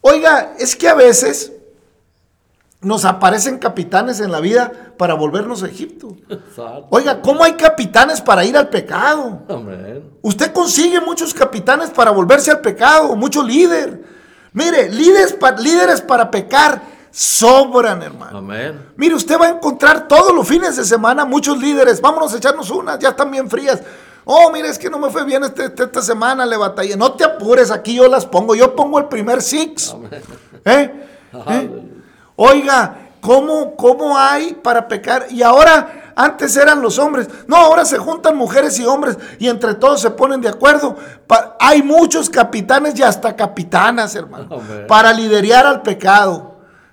Oiga, 0.00 0.54
es 0.58 0.76
que 0.76 0.88
a 0.88 0.94
veces 0.94 1.52
nos 2.80 3.04
aparecen 3.04 3.58
capitanes 3.58 4.18
en 4.18 4.32
la 4.32 4.40
vida 4.40 4.72
para 4.98 5.14
volvernos 5.14 5.62
a 5.62 5.68
Egipto. 5.68 6.16
Oiga, 6.90 7.20
¿cómo 7.22 7.44
hay 7.44 7.52
capitanes 7.52 8.20
para 8.20 8.44
ir 8.44 8.56
al 8.56 8.68
pecado? 8.68 9.42
Usted 10.22 10.52
consigue 10.52 11.00
muchos 11.00 11.32
capitanes 11.32 11.90
para 11.90 12.10
volverse 12.10 12.50
al 12.50 12.60
pecado, 12.60 13.14
mucho 13.14 13.42
líder. 13.42 14.02
Mire, 14.52 14.90
líderes, 14.90 15.36
líderes 15.60 16.00
para 16.00 16.30
pecar 16.30 16.82
sobran, 17.12 18.02
hermano. 18.02 18.38
Amén. 18.38 18.88
Mire, 18.96 19.14
usted 19.14 19.38
va 19.38 19.46
a 19.46 19.50
encontrar 19.50 20.08
todos 20.08 20.34
los 20.34 20.48
fines 20.48 20.76
de 20.76 20.84
semana 20.84 21.24
muchos 21.24 21.58
líderes. 21.58 22.00
Vámonos 22.00 22.32
a 22.34 22.38
echarnos 22.38 22.70
unas, 22.70 22.98
ya 22.98 23.10
están 23.10 23.30
bien 23.30 23.48
frías. 23.48 23.80
Oh, 24.24 24.50
mire, 24.50 24.68
es 24.68 24.78
que 24.78 24.88
no 24.88 24.98
me 24.98 25.10
fue 25.10 25.24
bien 25.24 25.44
este- 25.44 25.66
este- 25.66 25.84
esta 25.84 26.00
semana, 26.00 26.46
le 26.46 26.56
batallé. 26.56 26.96
No 26.96 27.12
te 27.12 27.24
apures, 27.24 27.70
aquí 27.70 27.94
yo 27.94 28.08
las 28.08 28.24
pongo. 28.24 28.54
Yo 28.54 28.74
pongo 28.74 28.98
el 28.98 29.06
primer 29.06 29.42
six. 29.42 29.94
¿Eh? 30.64 31.06
¿Eh? 31.48 31.82
Oiga, 32.36 32.96
¿cómo, 33.20 33.76
¿cómo 33.76 34.16
hay 34.16 34.54
para 34.54 34.86
pecar? 34.88 35.26
Y 35.30 35.42
ahora, 35.42 36.12
antes 36.14 36.56
eran 36.56 36.80
los 36.80 36.98
hombres. 36.98 37.28
No, 37.46 37.56
ahora 37.56 37.84
se 37.84 37.98
juntan 37.98 38.36
mujeres 38.36 38.78
y 38.78 38.86
hombres 38.86 39.18
y 39.38 39.48
entre 39.48 39.74
todos 39.74 40.00
se 40.00 40.10
ponen 40.10 40.40
de 40.40 40.48
acuerdo. 40.48 40.96
Pa- 41.26 41.56
hay 41.58 41.82
muchos 41.82 42.30
capitanes 42.30 42.98
y 42.98 43.02
hasta 43.02 43.34
capitanas, 43.34 44.14
hermano, 44.14 44.46
Amén. 44.54 44.86
para 44.86 45.12
liderar 45.12 45.66
al 45.66 45.82
pecado. 45.82 46.51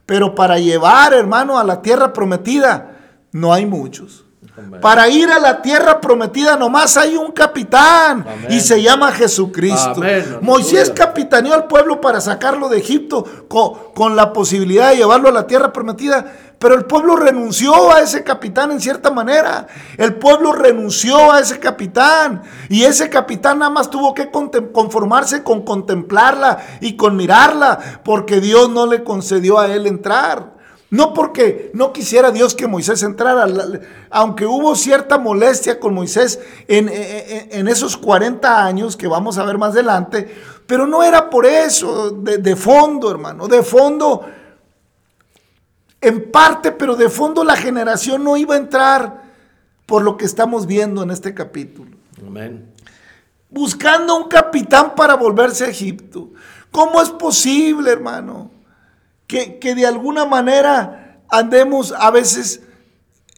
Pero 0.09 0.33
para 0.33 0.57
llevar, 0.57 1.13
hermano, 1.13 1.59
a 1.59 1.63
la 1.63 1.83
tierra 1.83 2.13
prometida, 2.13 2.97
no 3.31 3.53
hay 3.53 3.67
muchos. 3.67 4.25
Amén. 4.59 4.81
Para 4.81 5.07
ir 5.09 5.29
a 5.29 5.39
la 5.39 5.61
tierra 5.61 5.99
prometida 6.01 6.55
nomás 6.57 6.95
hay 6.97 7.15
un 7.17 7.31
capitán 7.31 8.25
Amén. 8.27 8.47
y 8.49 8.59
se 8.59 8.81
llama 8.81 9.11
Jesucristo. 9.11 9.93
Amén. 9.97 10.37
Moisés 10.41 10.91
capitaneó 10.95 11.53
al 11.53 11.67
pueblo 11.67 11.99
para 12.01 12.21
sacarlo 12.21 12.69
de 12.69 12.77
Egipto 12.79 13.25
co- 13.47 13.91
con, 13.95 14.15
la 14.15 14.33
posibilidad 14.33 14.89
de 14.89 14.97
llevarlo 14.97 15.29
a 15.29 15.31
la 15.31 15.47
tierra 15.47 15.71
prometida, 15.73 16.25
pero 16.59 16.75
el 16.75 16.85
pueblo 16.85 17.15
renunció 17.15 17.91
a 17.91 18.01
ese 18.01 18.23
capitán 18.23 18.71
en 18.71 18.81
cierta 18.81 19.11
manera. 19.11 19.67
El 19.97 20.15
pueblo 20.15 20.51
renunció 20.51 21.31
a 21.31 21.39
ese 21.39 21.59
capitán 21.59 22.43
y 22.69 22.83
ese 22.83 23.09
capitán 23.09 23.59
nada 23.59 23.71
más 23.71 23.89
tuvo 23.89 24.13
que 24.13 24.29
conformarse 24.29 25.43
con 25.43 25.63
contemplarla 25.63 26.57
y 26.81 26.95
con 26.97 27.15
mirarla 27.15 27.79
porque 28.03 28.39
Dios 28.41 28.69
no 28.69 28.85
le 28.85 29.03
concedió 29.03 29.57
a 29.59 29.67
él 29.67 29.87
entrar. 29.87 30.58
No 30.91 31.13
porque 31.13 31.69
no 31.75 31.93
quisiera 31.93 32.32
Dios 32.32 32.56
que 32.56 32.65
Moisés 32.67 33.04
entrara, 33.04 33.45
aunque 34.10 34.45
hubo 34.47 34.75
cierta 34.75 35.19
molestia 35.19 35.80
con 35.80 35.93
Moisés 35.93 36.39
en, 36.67 36.89
en- 36.89 37.49
en 37.52 37.67
esos 37.67 37.95
40 37.95 38.65
años 38.65 38.97
que 38.97 39.08
vamos 39.08 39.38
a 39.38 39.43
ver 39.45 39.60
más 39.60 39.73
adelante, 39.73 40.28
pero 40.65 40.88
no 40.88 41.04
era 41.04 41.30
por 41.30 41.45
eso, 41.45 42.10
de, 42.10 42.39
de 42.39 42.56
fondo, 42.56 43.12
hermano, 43.12 43.47
de 43.47 43.62
fondo, 43.62 44.25
en 46.02 46.32
parte, 46.32 46.71
pero 46.71 46.95
de 46.95 47.10
fondo 47.10 47.43
la 47.43 47.56
generación 47.56 48.23
no 48.23 48.38
iba 48.38 48.56
a 48.56 48.58
entrar 48.58 49.23
por 49.86 50.02
lo 50.04 50.17
que 50.17 50.25
estamos 50.25 50.65
viendo 50.65 51.04
en 51.04 51.12
este 51.12 51.34
capítulo 51.34 51.91
Amén. 52.25 52.71
buscando 53.49 54.15
un 54.15 54.28
capitán 54.30 54.93
para 54.95 55.15
volverse 55.15 55.65
a 55.65 55.69
Egipto. 55.69 56.30
¿Cómo 56.71 57.02
es 57.02 57.10
posible, 57.10 57.91
hermano? 57.91 58.52
Que, 59.29 59.59
que 59.59 59.75
de 59.75 59.85
alguna 59.85 60.25
manera 60.25 61.21
andemos 61.29 61.93
a 61.95 62.09
veces 62.09 62.61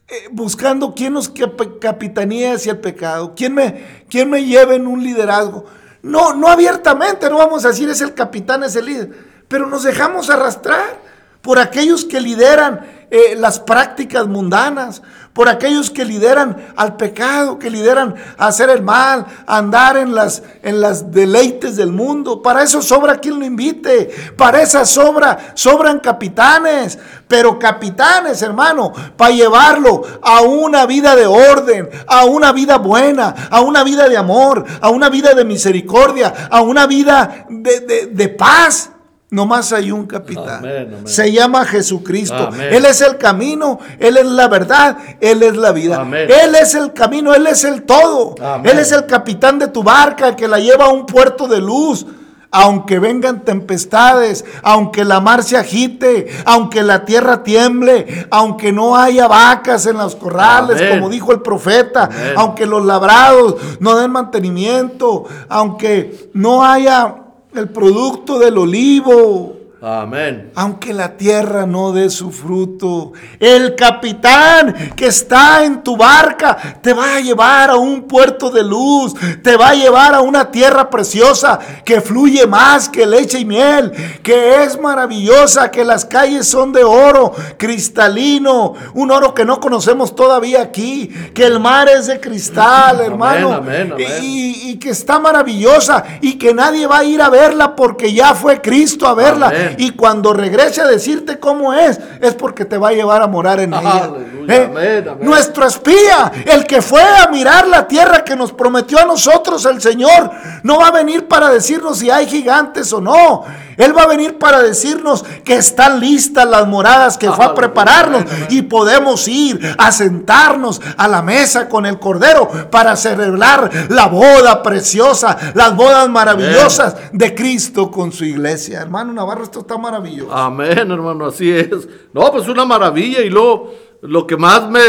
eh, 0.07 0.29
buscando 0.31 0.95
quién 0.95 1.11
nos 1.11 1.27
cap- 1.27 1.79
capitanía 1.81 2.53
hacia 2.53 2.71
el 2.71 2.79
pecado, 2.79 3.33
quién 3.35 3.53
me, 3.53 4.05
quién 4.09 4.29
me 4.29 4.45
lleve 4.45 4.75
en 4.75 4.87
un 4.87 5.03
liderazgo. 5.03 5.65
No, 6.01 6.33
no 6.33 6.47
abiertamente, 6.47 7.29
no 7.29 7.37
vamos 7.39 7.65
a 7.65 7.67
decir 7.67 7.89
es 7.89 7.99
el 7.99 8.13
capitán, 8.13 8.63
es 8.63 8.77
el 8.77 8.85
líder, 8.85 9.09
pero 9.49 9.67
nos 9.67 9.83
dejamos 9.83 10.29
arrastrar 10.29 11.01
por 11.41 11.59
aquellos 11.59 12.05
que 12.05 12.21
lideran 12.21 12.87
eh, 13.11 13.35
las 13.35 13.59
prácticas 13.59 14.27
mundanas, 14.27 15.01
por 15.33 15.47
aquellos 15.47 15.89
que 15.89 16.03
lideran 16.05 16.57
al 16.75 16.97
pecado, 16.97 17.57
que 17.57 17.69
lideran 17.69 18.15
a 18.37 18.47
hacer 18.47 18.69
el 18.69 18.81
mal, 18.81 19.25
a 19.47 19.57
andar 19.57 19.95
en 19.97 20.13
las, 20.13 20.43
en 20.61 20.81
las 20.81 21.11
deleites 21.11 21.75
del 21.77 21.91
mundo. 21.91 22.41
Para 22.41 22.63
eso 22.63 22.81
sobra 22.81 23.17
quien 23.17 23.39
lo 23.39 23.45
invite, 23.45 24.09
para 24.35 24.61
esa 24.61 24.85
sobra, 24.85 25.53
sobran 25.53 25.99
capitanes, 25.99 26.99
pero 27.27 27.57
capitanes, 27.57 28.41
hermano, 28.41 28.91
para 29.15 29.31
llevarlo 29.31 30.01
a 30.21 30.41
una 30.41 30.85
vida 30.85 31.15
de 31.15 31.25
orden, 31.25 31.89
a 32.07 32.25
una 32.25 32.51
vida 32.51 32.77
buena, 32.77 33.33
a 33.49 33.61
una 33.61 33.83
vida 33.83 34.09
de 34.09 34.17
amor, 34.17 34.65
a 34.81 34.89
una 34.89 35.09
vida 35.09 35.33
de 35.33 35.45
misericordia, 35.45 36.47
a 36.49 36.61
una 36.61 36.87
vida 36.87 37.45
de, 37.49 37.79
de- 37.81 38.05
de 38.07 38.29
paz. 38.29 38.91
Nomás 39.31 39.71
hay 39.71 39.93
un 39.93 40.07
capitán. 40.07 40.57
Amén, 40.57 40.87
amén. 40.89 41.07
Se 41.07 41.31
llama 41.31 41.63
Jesucristo. 41.63 42.49
Amén. 42.49 42.67
Él 42.69 42.83
es 42.83 42.99
el 42.99 43.17
camino, 43.17 43.79
Él 43.97 44.17
es 44.17 44.25
la 44.25 44.49
verdad, 44.49 44.97
Él 45.21 45.41
es 45.41 45.55
la 45.55 45.71
vida. 45.71 46.05
Él 46.11 46.53
es 46.53 46.75
el 46.75 46.91
camino, 46.91 47.33
Él 47.33 47.47
es 47.47 47.63
el 47.63 47.83
todo. 47.83 48.35
Él 48.61 48.77
es 48.77 48.91
el 48.91 49.05
capitán 49.05 49.57
de 49.57 49.69
tu 49.69 49.83
barca 49.83 50.35
que 50.35 50.49
la 50.49 50.59
lleva 50.59 50.87
a 50.87 50.89
un 50.89 51.05
puerto 51.05 51.47
de 51.47 51.61
luz. 51.61 52.05
Aunque 52.53 52.99
vengan 52.99 53.45
tempestades, 53.45 54.43
aunque 54.61 55.05
la 55.05 55.21
mar 55.21 55.41
se 55.41 55.55
agite, 55.55 56.27
aunque 56.43 56.83
la 56.83 57.05
tierra 57.05 57.41
tiemble, 57.41 58.27
aunque 58.29 58.73
no 58.73 58.97
haya 58.97 59.29
vacas 59.29 59.85
en 59.85 59.97
los 59.97 60.17
corrales, 60.17 60.91
como 60.91 61.07
dijo 61.07 61.31
el 61.31 61.41
profeta, 61.41 62.09
aunque 62.35 62.65
los 62.65 62.85
labrados 62.85 63.55
no 63.79 63.95
den 63.95 64.11
mantenimiento, 64.11 65.23
aunque 65.47 66.29
no 66.33 66.65
haya 66.65 67.20
el 67.53 67.69
producto 67.69 68.39
del 68.39 68.57
olivo, 68.57 69.60
Amén. 69.83 70.51
aunque 70.53 70.93
la 70.93 71.17
tierra 71.17 71.65
no 71.65 71.91
dé 71.91 72.11
su 72.11 72.31
fruto, 72.31 73.13
el 73.39 73.75
capitán 73.75 74.93
que 74.95 75.07
está 75.07 75.65
en 75.65 75.81
tu 75.81 75.97
barca 75.97 76.79
te 76.83 76.93
va 76.93 77.15
a 77.15 77.19
llevar 77.19 77.71
a 77.71 77.77
un 77.77 78.03
puerto 78.03 78.51
de 78.51 78.63
luz, 78.63 79.15
te 79.41 79.57
va 79.57 79.69
a 79.69 79.73
llevar 79.73 80.13
a 80.13 80.21
una 80.21 80.51
tierra 80.51 80.87
preciosa 80.87 81.57
que 81.83 81.99
fluye 81.99 82.45
más 82.45 82.89
que 82.89 83.07
leche 83.07 83.39
y 83.39 83.45
miel, 83.45 83.91
que 84.21 84.63
es 84.63 84.79
maravillosa, 84.79 85.71
que 85.71 85.83
las 85.83 86.05
calles 86.05 86.47
son 86.47 86.71
de 86.73 86.83
oro 86.83 87.33
cristalino, 87.57 88.75
un 88.93 89.09
oro 89.09 89.33
que 89.33 89.45
no 89.45 89.59
conocemos 89.59 90.15
todavía 90.15 90.61
aquí, 90.61 91.07
que 91.33 91.45
el 91.45 91.59
mar 91.59 91.89
es 91.89 92.05
de 92.05 92.19
cristal, 92.19 92.97
Amén, 92.97 93.11
hermano, 93.11 93.53
amén, 93.53 93.93
amén. 93.93 94.07
Y, 94.21 94.69
y 94.69 94.77
que 94.77 94.89
está 94.89 95.17
maravillosa 95.17 96.03
y 96.21 96.37
que 96.37 96.53
nadie 96.53 96.85
va 96.85 96.99
a 96.99 97.03
ir 97.03 97.19
a 97.19 97.29
verla 97.29 97.75
porque 97.75 98.13
ya 98.13 98.35
fue 98.35 98.61
Cristo 98.61 99.07
a 99.07 99.15
verla. 99.15 99.70
Amén. 99.73 99.75
Y 99.79 99.91
cuando 99.91 100.33
regrese 100.33 100.81
a 100.81 100.87
decirte 100.87 101.39
cómo 101.39 101.73
es, 101.73 101.99
es 102.19 102.33
porque 102.35 102.65
te 102.65 102.77
va 102.77 102.89
a 102.89 102.93
llevar 102.93 103.21
a 103.21 103.27
morar 103.27 103.59
en 103.59 103.73
ella. 103.73 104.05
Aleluya, 104.05 104.55
¿Eh? 104.55 104.65
amén, 104.69 105.09
amén. 105.09 105.27
Nuestro 105.27 105.65
espía, 105.65 106.31
el 106.45 106.65
que 106.65 106.81
fue 106.81 107.01
a 107.01 107.27
mirar 107.29 107.67
la 107.67 107.87
tierra 107.87 108.23
que 108.23 108.35
nos 108.35 108.51
prometió 108.51 108.99
a 108.99 109.05
nosotros 109.05 109.65
el 109.65 109.81
Señor, 109.81 110.31
no 110.63 110.79
va 110.79 110.87
a 110.87 110.91
venir 110.91 111.27
para 111.27 111.49
decirnos 111.49 111.99
si 111.99 112.09
hay 112.09 112.27
gigantes 112.27 112.91
o 112.93 113.01
no. 113.01 113.43
Él 113.81 113.97
va 113.97 114.03
a 114.03 114.07
venir 114.07 114.37
para 114.37 114.61
decirnos 114.61 115.23
que 115.43 115.55
están 115.55 115.99
listas 115.99 116.47
las 116.47 116.67
moradas 116.67 117.17
que 117.17 117.31
fue 117.31 117.45
a 117.45 117.55
prepararnos 117.55 118.25
y 118.49 118.61
podemos 118.61 119.27
ir 119.27 119.59
a 119.77 119.91
sentarnos 119.91 120.79
a 120.97 121.07
la 121.07 121.21
mesa 121.21 121.67
con 121.67 121.85
el 121.85 121.97
Cordero 121.99 122.47
para 122.69 122.95
celebrar 122.95 123.71
la 123.89 124.07
boda 124.07 124.61
preciosa, 124.61 125.37
las 125.55 125.75
bodas 125.75 126.07
maravillosas 126.09 126.95
de 127.11 127.33
Cristo 127.33 127.89
con 127.89 128.11
su 128.11 128.25
iglesia. 128.25 128.81
Hermano 128.81 129.13
Navarro, 129.13 129.43
esto 129.43 129.61
está 129.61 129.77
maravilloso. 129.77 130.31
Amén, 130.31 130.91
hermano, 130.91 131.25
así 131.25 131.51
es. 131.51 131.87
No, 132.13 132.31
pues 132.31 132.47
una 132.47 132.65
maravilla. 132.65 133.21
Y 133.21 133.29
luego, 133.29 133.73
lo 134.01 134.27
que 134.27 134.37
más 134.37 134.69
me, 134.69 134.81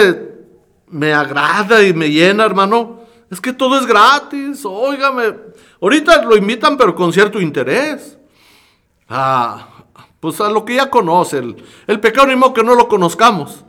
me 0.88 1.14
agrada 1.14 1.82
y 1.82 1.92
me 1.94 2.10
llena, 2.10 2.44
hermano, 2.44 3.00
es 3.30 3.40
que 3.40 3.52
todo 3.52 3.78
es 3.78 3.86
gratis. 3.86 4.64
Óigame, 4.64 5.34
ahorita 5.80 6.22
lo 6.22 6.36
invitan, 6.36 6.76
pero 6.76 6.94
con 6.94 7.12
cierto 7.12 7.40
interés. 7.40 8.18
Ah, 9.14 9.68
pues 10.20 10.40
a 10.40 10.48
lo 10.48 10.64
que 10.64 10.76
ya 10.76 10.88
conoce. 10.88 11.38
El, 11.38 11.62
el 11.86 12.00
pecado 12.00 12.28
ni 12.28 12.36
modo 12.36 12.54
que 12.54 12.64
no 12.64 12.74
lo 12.74 12.88
conozcamos. 12.88 13.64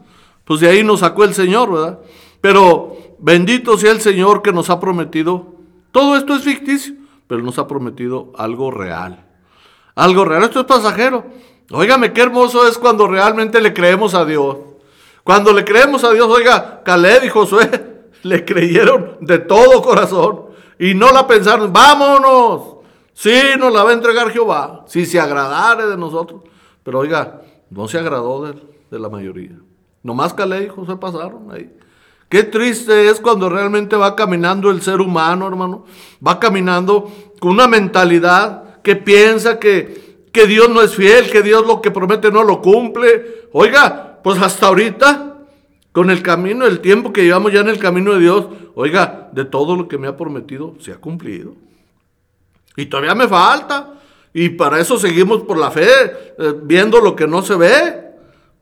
Pues 0.46 0.62
de 0.62 0.70
ahí 0.70 0.84
nos 0.84 1.02
sacó 1.02 1.26
el 1.26 1.34
Señor, 1.34 1.72
¿verdad? 1.72 2.00
Pero 2.40 2.96
bendito 3.20 3.78
sea 3.78 3.92
el 3.92 4.00
Señor 4.00 4.42
que 4.42 4.54
nos 4.54 4.70
ha 4.70 4.80
prometido. 4.80 5.48
Todo 5.92 6.16
esto 6.16 6.34
es 6.34 6.44
ficticio, 6.44 6.96
pero 7.28 7.42
nos 7.42 7.60
ha 7.60 7.68
prometido 7.68 8.32
algo 8.38 8.72
real. 8.72 9.26
Algo 9.96 10.24
real, 10.24 10.44
esto 10.44 10.62
es 10.62 10.66
pasajero. 10.66 11.26
Óigame, 11.72 12.14
qué 12.14 12.22
hermoso 12.22 12.66
es 12.68 12.78
cuando 12.78 13.08
realmente 13.08 13.62
le 13.62 13.74
creemos 13.74 14.14
a 14.14 14.26
Dios. 14.26 14.58
Cuando 15.24 15.52
le 15.54 15.66
creemos 15.66 16.04
a 16.04 16.12
Dios, 16.12 16.28
oiga, 16.30 16.84
Caleb 16.84 17.26
y 17.26 17.30
Josué 17.30 18.04
le 18.24 18.46
creyeron 18.46 19.18
de 19.20 19.40
todo 19.40 19.82
corazón 19.82 20.46
y 20.80 20.94
no 20.94 21.12
la 21.12 21.28
pensaron, 21.28 21.74
vámonos. 21.74 22.73
Sí, 23.14 23.40
nos 23.58 23.74
la 23.74 23.84
va 23.84 23.92
a 23.92 23.94
entregar 23.94 24.32
Jehová, 24.32 24.86
si 24.88 25.06
se 25.06 25.20
agradare 25.20 25.86
de 25.86 25.98
nosotros. 25.98 26.42
Pero 26.84 27.00
oiga, 27.00 27.42
no 27.70 27.88
se 27.88 27.98
agradó 28.00 28.46
de, 28.46 28.62
de 28.90 29.00
la 29.00 29.10
mayoría. 29.10 29.58
Nomás 30.02 30.34
Caleb 30.34 30.64
y 30.64 30.70
José 30.70 30.96
pasaron 30.98 31.52
ahí. 31.52 31.72
Qué 32.28 32.44
triste 32.44 33.10
es 33.10 33.20
cuando 33.20 33.48
realmente 33.48 33.96
va 33.96 34.16
caminando 34.16 34.72
el 34.72 34.82
ser 34.82 35.02
humano, 35.02 35.48
hermano. 35.48 35.86
Va 36.26 36.40
caminando 36.40 37.12
con 37.40 37.52
una 37.52 37.68
mentalidad 37.68 38.82
que 38.82 38.96
piensa 38.96 39.60
que, 39.60 40.26
que 40.32 40.48
Dios 40.48 40.70
no 40.70 40.82
es 40.82 40.96
fiel, 40.96 41.30
que 41.30 41.44
Dios 41.44 41.66
lo 41.66 41.80
que 41.82 41.92
promete 41.92 42.32
no 42.32 42.44
lo 42.44 42.62
cumple. 42.62 43.50
Oiga, 43.54 44.20
pues 44.24 44.42
hasta 44.42 44.68
ahorita, 44.68 45.38
con 45.92 46.10
el 46.10 46.24
camino, 46.24 46.66
el 46.66 46.80
tiempo 46.80 47.14
que 47.14 47.24
llevamos 47.24 47.54
ya 47.54 47.60
en 47.62 47.70
el 47.70 47.78
camino 47.78 48.14
de 48.14 48.20
Dios, 48.22 48.48
oiga, 48.74 49.30
de 49.32 49.46
todo 49.46 49.76
lo 49.76 49.88
que 49.88 49.98
me 49.98 50.08
ha 50.08 50.18
prometido, 50.18 50.74
se 50.80 50.92
ha 50.92 50.98
cumplido. 50.98 51.54
Y 52.76 52.86
todavía 52.88 53.16
me 53.16 53.28
falta. 53.28 53.94
Y 54.34 54.50
para 54.50 54.80
eso 54.80 54.98
seguimos 54.98 55.44
por 55.44 55.58
la 55.58 55.70
fe, 55.70 55.88
eh, 55.88 56.54
viendo 56.64 57.00
lo 57.00 57.16
que 57.16 57.28
no 57.28 57.44
se 57.44 57.56
ve. 57.56 58.04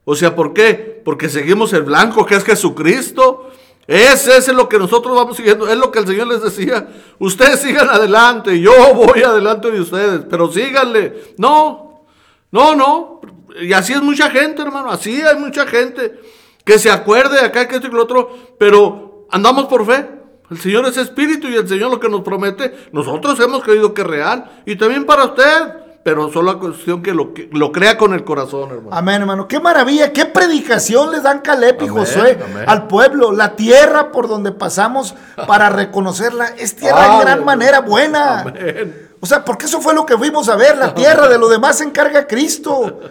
O 0.03 0.15
sea, 0.15 0.35
¿por 0.35 0.53
qué? 0.53 1.01
Porque 1.05 1.29
seguimos 1.29 1.71
el 1.73 1.83
blanco 1.83 2.25
que 2.25 2.35
es 2.35 2.43
Jesucristo. 2.43 3.49
Ese 3.87 4.37
es 4.37 4.47
lo 4.49 4.67
que 4.67 4.77
nosotros 4.77 5.15
vamos 5.15 5.37
siguiendo. 5.37 5.67
Es 5.67 5.77
lo 5.77 5.91
que 5.91 5.99
el 5.99 6.07
Señor 6.07 6.27
les 6.27 6.41
decía. 6.41 6.87
Ustedes 7.19 7.61
sigan 7.61 7.89
adelante. 7.89 8.59
Yo 8.59 8.93
voy 8.93 9.23
adelante 9.23 9.71
de 9.71 9.79
ustedes. 9.79 10.21
Pero 10.29 10.51
síganle. 10.51 11.33
No, 11.37 12.05
no, 12.51 12.75
no. 12.75 13.21
Y 13.61 13.71
así 13.73 13.93
es 13.93 14.01
mucha 14.01 14.29
gente, 14.29 14.61
hermano. 14.61 14.91
Así 14.91 15.21
hay 15.21 15.37
mucha 15.37 15.65
gente 15.65 16.19
que 16.65 16.79
se 16.79 16.91
acuerde 16.91 17.39
de 17.39 17.45
acá, 17.45 17.67
que 17.67 17.75
esto 17.75 17.87
y 17.87 17.91
lo 17.91 18.03
otro. 18.03 18.55
Pero 18.59 19.27
andamos 19.31 19.65
por 19.65 19.85
fe. 19.85 20.20
El 20.51 20.59
Señor 20.59 20.85
es 20.85 20.97
espíritu 20.97 21.47
y 21.47 21.55
el 21.55 21.67
Señor 21.67 21.89
lo 21.89 21.99
que 21.99 22.09
nos 22.09 22.21
promete, 22.21 22.89
nosotros 22.91 23.39
hemos 23.39 23.63
creído 23.63 23.93
que 23.93 24.01
es 24.01 24.07
real. 24.07 24.51
Y 24.65 24.75
también 24.75 25.05
para 25.05 25.25
usted 25.25 25.81
pero 26.03 26.31
solo 26.31 26.49
a 26.49 26.59
cuestión 26.59 27.03
que 27.03 27.13
lo, 27.13 27.31
que 27.33 27.47
lo 27.51 27.71
crea 27.71 27.95
con 27.95 28.13
el 28.13 28.23
corazón, 28.23 28.71
hermano. 28.71 28.89
Amén, 28.91 29.21
hermano. 29.21 29.47
Qué 29.47 29.59
maravilla, 29.59 30.11
qué 30.11 30.25
predicación 30.25 31.11
les 31.11 31.21
dan 31.21 31.41
Caleb 31.41 31.83
y 31.83 31.87
Josué 31.87 32.39
al 32.65 32.87
pueblo. 32.87 33.31
La 33.31 33.55
tierra 33.55 34.11
por 34.11 34.27
donde 34.27 34.51
pasamos 34.51 35.13
para 35.47 35.69
reconocerla 35.69 36.47
es 36.57 36.75
tierra 36.75 37.13
en 37.13 37.19
gran 37.21 37.45
manera 37.45 37.81
buena. 37.81 38.41
Amén. 38.41 39.09
O 39.19 39.27
sea, 39.27 39.45
porque 39.45 39.67
eso 39.67 39.79
fue 39.79 39.93
lo 39.93 40.03
que 40.03 40.17
fuimos 40.17 40.49
a 40.49 40.55
ver, 40.55 40.75
la 40.77 40.95
tierra, 40.95 41.27
de 41.27 41.37
lo 41.37 41.47
demás 41.47 41.77
se 41.77 41.83
encarga 41.83 42.25
Cristo. 42.25 43.01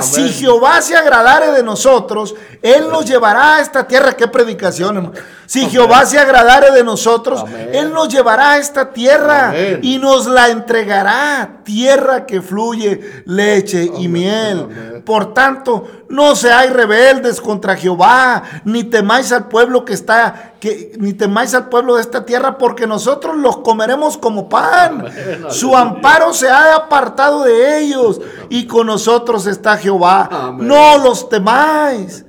Si 0.00 0.28
Jehová 0.30 0.80
se 0.80 0.96
agradare 0.96 1.50
de 1.50 1.62
nosotros, 1.62 2.34
Él 2.62 2.88
nos 2.88 3.04
llevará 3.04 3.56
a 3.56 3.60
esta 3.60 3.86
tierra. 3.86 4.12
Qué 4.14 4.28
predicación, 4.28 4.96
hermano. 4.96 5.14
Si 5.46 5.68
Jehová 5.68 6.06
se 6.06 6.18
agradare 6.18 6.70
de 6.70 6.82
nosotros, 6.82 7.44
Él 7.72 7.92
nos 7.92 8.08
llevará 8.08 8.52
a 8.52 8.58
esta 8.58 8.92
tierra 8.92 9.52
y 9.82 9.98
nos 9.98 10.26
la 10.26 10.48
entregará. 10.48 11.60
Tierra 11.64 12.24
que 12.24 12.40
fluye 12.40 13.22
leche 13.26 13.90
y 13.98 14.08
miel. 14.08 15.02
Por 15.04 15.34
tanto, 15.34 16.01
no 16.12 16.36
seáis 16.36 16.70
rebeldes 16.70 17.40
contra 17.40 17.74
Jehová, 17.74 18.42
ni 18.64 18.84
temáis 18.84 19.32
al 19.32 19.48
pueblo 19.48 19.82
que 19.82 19.94
está, 19.94 20.52
que, 20.60 20.92
ni 20.98 21.14
temáis 21.14 21.54
al 21.54 21.70
pueblo 21.70 21.94
de 21.94 22.02
esta 22.02 22.26
tierra, 22.26 22.58
porque 22.58 22.86
nosotros 22.86 23.34
los 23.36 23.56
comeremos 23.58 24.18
como 24.18 24.46
pan. 24.46 25.06
Su 25.48 25.74
amparo 25.74 26.34
se 26.34 26.50
ha 26.50 26.76
apartado 26.76 27.44
de 27.44 27.78
ellos, 27.78 28.20
y 28.50 28.66
con 28.66 28.88
nosotros 28.88 29.46
está 29.46 29.78
Jehová. 29.78 30.54
No 30.58 30.98
los 30.98 31.30
temáis. 31.30 32.26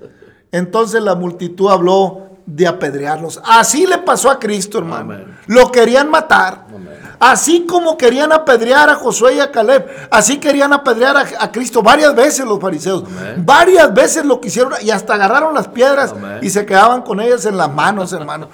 Entonces 0.49 1.03
la 1.03 1.15
multitud 1.15 1.69
habló 1.69 2.29
de 2.45 2.65
apedrearlos. 2.65 3.41
Así 3.43 3.85
le 3.85 3.97
pasó 3.97 4.29
a 4.29 4.39
Cristo, 4.39 4.77
hermano. 4.77 5.25
Lo 5.47 5.69
querían 5.71 6.09
matar. 6.09 6.67
Así 7.23 7.65
como 7.65 7.97
querían 7.97 8.33
apedrear 8.33 8.89
a 8.89 8.95
Josué 8.95 9.35
y 9.35 9.39
a 9.39 9.49
Caleb, 9.49 9.87
así 10.11 10.39
querían 10.39 10.73
apedrear 10.73 11.15
a, 11.15 11.51
Cristo 11.53 11.81
varias 11.81 12.13
veces 12.13 12.45
los 12.45 12.59
fariseos. 12.59 13.05
Varias 13.37 13.93
veces 13.93 14.25
lo 14.25 14.41
quisieron 14.41 14.73
y 14.81 14.89
hasta 14.89 15.13
agarraron 15.13 15.53
las 15.53 15.69
piedras 15.69 16.13
y 16.41 16.49
se 16.49 16.65
quedaban 16.65 17.01
con 17.01 17.21
ellas 17.21 17.45
en 17.45 17.55
las 17.55 17.71
manos, 17.71 18.11
hermano. 18.11 18.49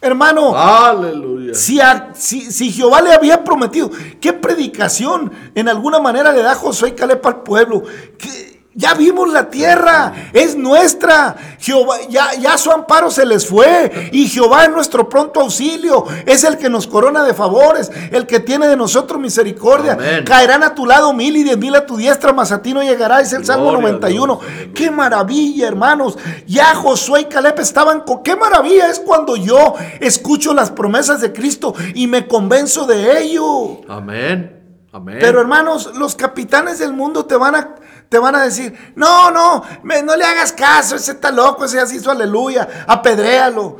Hermano, 0.00 0.56
Aleluya. 0.56 1.52
Si, 1.52 1.80
si, 2.14 2.72
Jehová 2.72 3.02
le 3.02 3.12
había 3.12 3.44
prometido, 3.44 3.90
¿qué 4.22 4.32
predicación 4.32 5.30
en 5.54 5.68
alguna 5.68 5.98
manera 5.98 6.32
le 6.32 6.40
da 6.40 6.54
Josué 6.54 6.90
y 6.90 6.92
Caleb 6.92 7.20
al 7.26 7.42
pueblo? 7.42 7.82
¿Qué, 8.16 8.57
ya 8.78 8.94
vimos 8.94 9.32
la 9.32 9.50
tierra, 9.50 10.30
es 10.32 10.54
nuestra. 10.54 11.34
Jehová, 11.58 11.96
ya, 12.08 12.34
ya 12.34 12.56
su 12.56 12.70
amparo 12.70 13.10
se 13.10 13.26
les 13.26 13.44
fue. 13.44 14.10
Y 14.12 14.28
Jehová 14.28 14.66
es 14.66 14.70
nuestro 14.70 15.08
pronto 15.08 15.40
auxilio. 15.40 16.04
Es 16.24 16.44
el 16.44 16.58
que 16.58 16.70
nos 16.70 16.86
corona 16.86 17.24
de 17.24 17.34
favores, 17.34 17.90
el 18.12 18.24
que 18.28 18.38
tiene 18.38 18.68
de 18.68 18.76
nosotros 18.76 19.20
misericordia. 19.20 19.98
Caerán 20.24 20.62
a 20.62 20.76
tu 20.76 20.86
lado 20.86 21.12
mil 21.12 21.36
y 21.36 21.42
diez 21.42 21.58
mil 21.58 21.74
a 21.74 21.86
tu 21.86 21.96
diestra, 21.96 22.32
mas 22.32 22.52
a 22.52 22.62
ti 22.62 22.72
no 22.72 22.80
llegará. 22.80 23.20
Es 23.20 23.32
el 23.32 23.44
Salmo 23.44 23.72
91. 23.72 24.38
Qué 24.72 24.92
maravilla, 24.92 25.66
hermanos. 25.66 26.16
Ya 26.46 26.72
Josué 26.76 27.22
y 27.22 27.24
Caleb 27.24 27.58
estaban 27.58 28.02
con. 28.02 28.22
Qué 28.22 28.36
maravilla 28.36 28.88
es 28.90 29.00
cuando 29.00 29.34
yo 29.34 29.74
escucho 29.98 30.54
las 30.54 30.70
promesas 30.70 31.20
de 31.20 31.32
Cristo 31.32 31.74
y 31.94 32.06
me 32.06 32.28
convenzo 32.28 32.86
de 32.86 33.22
ello. 33.22 33.80
Amén. 33.88 34.54
Amén. 34.92 35.18
Pero 35.20 35.40
hermanos, 35.40 35.90
los 35.96 36.14
capitanes 36.14 36.78
del 36.78 36.92
mundo 36.92 37.26
te 37.26 37.36
van 37.36 37.56
a 37.56 37.74
te 38.08 38.18
van 38.18 38.34
a 38.34 38.42
decir, 38.42 38.92
no, 38.96 39.30
no, 39.30 39.62
no 39.82 40.16
le 40.16 40.24
hagas 40.24 40.52
caso, 40.52 40.96
ese 40.96 41.12
está 41.12 41.30
loco, 41.30 41.64
ese 41.64 41.76
ya 41.76 41.86
se 41.86 41.96
hizo 41.96 42.10
aleluya, 42.10 42.84
apedréalo. 42.86 43.76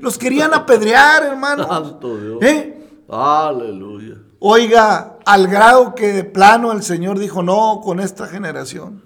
Los 0.00 0.18
querían 0.18 0.52
apedrear, 0.52 1.24
hermano. 1.24 1.66
Santo 1.66 2.16
Dios. 2.16 2.38
¿Eh? 2.42 3.02
Aleluya. 3.08 4.16
Oiga, 4.38 5.16
al 5.24 5.46
grado 5.46 5.94
que 5.94 6.12
de 6.12 6.24
plano 6.24 6.72
el 6.72 6.82
Señor 6.82 7.18
dijo, 7.18 7.42
no, 7.42 7.80
con 7.82 8.00
esta 8.00 8.26
generación. 8.26 9.02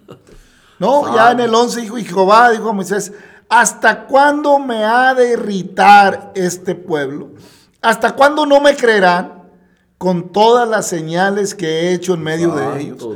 No, 0.81 1.15
ya 1.15 1.31
en 1.33 1.41
el 1.41 1.55
11 1.55 1.81
dijo, 1.81 1.99
y 1.99 2.05
Jehová 2.05 2.51
dijo 2.51 2.71
a 2.71 2.73
Moisés, 2.73 3.13
¿hasta 3.49 4.07
cuándo 4.07 4.59
me 4.59 4.85
ha 4.85 5.15
de 5.15 5.33
irritar 5.33 6.33
este 6.35 6.75
pueblo? 6.75 7.31
¿Hasta 7.81 8.17
cuándo 8.17 8.47
no 8.47 8.61
me 8.61 8.77
creerán? 8.77 9.38
Con 9.99 10.28
todas 10.30 10.68
las 10.68 10.86
señales 10.86 11.55
que 11.55 11.66
he 11.66 11.92
hecho 11.92 12.14
en 12.14 12.22
medio 12.22 12.55
de 12.55 12.80
ellos. 12.80 13.07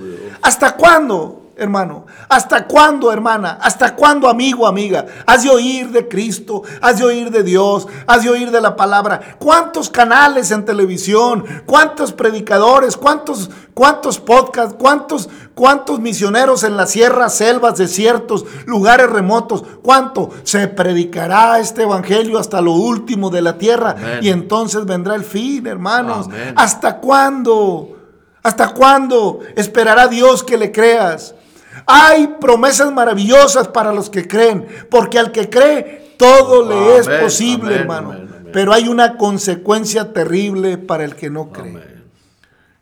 ¿Hasta 0.43 0.77
cuándo? 0.77 1.42
Hermano? 1.63 2.07
¿Hasta 2.29 2.67
cuándo, 2.67 3.13
hermana? 3.13 3.59
¿Hasta 3.61 3.95
cuándo, 3.95 4.29
amigo, 4.29 4.67
amiga? 4.67 5.07
Has 5.27 5.43
de 5.43 5.51
oír 5.51 5.91
de 5.91 6.09
Cristo, 6.09 6.63
has 6.81 6.99
de 6.99 7.05
oír 7.05 7.31
de 7.31 7.43
Dios, 7.43 7.87
has 8.07 8.23
de 8.23 8.31
oír 8.31 8.51
de 8.51 8.61
la 8.61 8.77
palabra. 8.77 9.21
¿Cuántos 9.39 9.89
canales 9.89 10.51
en 10.51 10.65
televisión? 10.65 11.45
¿Cuántos 11.67 12.13
predicadores? 12.13 12.97
¿Cuántos, 12.97 13.51
cuántos 13.75 14.19
podcasts? 14.19 14.77
¿Cuántos, 14.79 15.29
cuántos 15.55 16.01
misioneros 16.01 16.65
en 16.65 16.77
las 16.77 16.91
sierras, 16.91 17.35
selvas, 17.35 17.79
desiertos, 17.79 18.45
lugares 18.67 19.11
remotos? 19.11 19.65
¿Cuánto 19.83 20.31
se 20.43 20.69
predicará 20.69 21.59
este 21.59 21.83
evangelio 21.83 22.39
hasta 22.39 22.61
lo 22.61 22.73
último 22.73 23.31
de 23.31 23.43
la 23.43 23.59
tierra? 23.59 23.97
Y 24.21 24.31
entonces 24.31 24.85
vendrá 24.85 25.15
el 25.15 25.25
fin, 25.25 25.67
hermanos. 25.67 26.29
¿Hasta 26.57 26.99
cuándo? 26.99 27.97
¿Hasta 28.43 28.75
cuándo 28.75 29.41
esperará 29.55 30.09
Dios 30.09 30.43
que 30.43 30.59
le 30.59 30.73
creas? 30.73 31.35
Hay 31.87 32.37
promesas 32.41 32.93
maravillosas 32.93 33.69
para 33.69 33.93
los 33.93 34.11
que 34.11 34.27
creen, 34.27 34.67
porque 34.91 35.19
al 35.19 35.33
que 35.33 35.49
cree 35.49 36.15
todo 36.17 36.69
le 36.69 36.99
es 36.99 37.09
posible, 37.09 37.75
hermano. 37.75 38.15
Pero 38.53 38.73
hay 38.73 38.89
una 38.89 39.17
consecuencia 39.17 40.13
terrible 40.13 40.79
para 40.79 41.05
el 41.05 41.17
que 41.17 41.31
no 41.31 41.51
cree, 41.51 41.83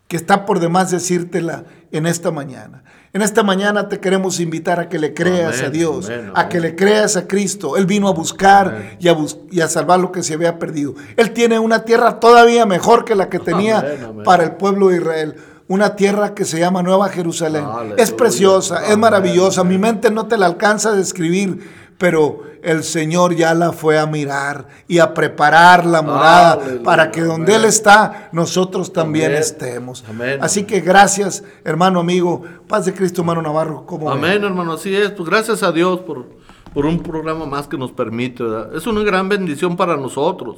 que 0.07 0.17
está 0.17 0.45
por 0.45 0.59
demás 0.59 0.91
decírtela 0.91 1.63
en 1.91 2.05
esta 2.05 2.31
mañana. 2.31 2.83
En 3.13 3.21
esta 3.21 3.43
mañana 3.43 3.89
te 3.89 3.99
queremos 3.99 4.39
invitar 4.39 4.79
a 4.79 4.87
que 4.87 4.97
le 4.97 5.13
creas 5.13 5.61
a 5.61 5.69
Dios, 5.69 6.09
a 6.33 6.47
que 6.47 6.61
le 6.61 6.77
creas 6.77 7.17
a 7.17 7.27
Cristo. 7.27 7.75
Él 7.75 7.85
vino 7.85 8.07
a 8.07 8.13
buscar 8.13 8.95
y 8.99 9.09
a, 9.09 9.17
y 9.51 9.59
a, 9.59 9.67
salvar 9.67 9.99
lo 9.99 10.13
que 10.13 10.23
se 10.23 10.33
había 10.33 10.57
perdido. 10.57 10.95
Él 11.17 11.31
tiene 11.31 11.59
una 11.59 11.83
tierra 11.83 12.21
todavía 12.21 12.65
mejor 12.65 13.03
que 13.03 13.15
la 13.15 13.27
que 13.27 13.39
tenía 13.39 14.13
para 14.23 14.43
el 14.43 14.53
pueblo 14.53 14.89
de 14.89 14.97
Israel 14.97 15.35
una 15.71 15.95
tierra 15.95 16.35
que 16.35 16.43
se 16.43 16.59
llama 16.59 16.83
Nueva 16.83 17.07
Jerusalén. 17.07 17.63
Es 17.95 18.11
preciosa, 18.11 18.87
es 18.87 18.97
maravillosa. 18.97 19.63
Mi 19.63 19.77
mente 19.77 20.11
no 20.11 20.27
te 20.27 20.37
la 20.37 20.45
alcanza 20.47 20.89
a 20.89 20.95
describir, 20.95 21.65
pero 21.97 22.43
el 22.61 22.83
Señor 22.83 23.35
ya 23.35 23.53
la 23.53 23.71
fue 23.71 23.97
a 23.97 24.05
mirar 24.05 24.67
y 24.89 24.99
a 24.99 25.13
preparar 25.13 25.85
la 25.85 26.01
morada 26.01 26.59
para 26.83 27.09
que 27.09 27.21
donde 27.21 27.55
Él 27.55 27.63
está, 27.63 28.27
nosotros 28.33 28.91
también 28.91 29.31
estemos. 29.31 30.03
Así 30.41 30.63
que 30.63 30.81
gracias, 30.81 31.41
hermano 31.63 32.01
amigo. 32.01 32.43
Paz 32.67 32.83
de 32.83 32.93
Cristo, 32.93 33.21
hermano 33.21 33.41
Navarro. 33.41 33.85
¿Cómo 33.85 34.11
Amén, 34.11 34.43
hermano. 34.43 34.73
Así 34.73 34.93
es. 34.93 35.11
Pues 35.11 35.29
gracias 35.29 35.63
a 35.63 35.71
Dios 35.71 36.01
por, 36.01 36.25
por 36.73 36.85
un 36.85 37.01
programa 37.01 37.45
más 37.45 37.67
que 37.67 37.77
nos 37.77 37.91
permite. 37.91 38.43
Es 38.75 38.87
una 38.87 39.01
gran 39.03 39.29
bendición 39.29 39.75
para 39.75 39.97
nosotros. 39.97 40.57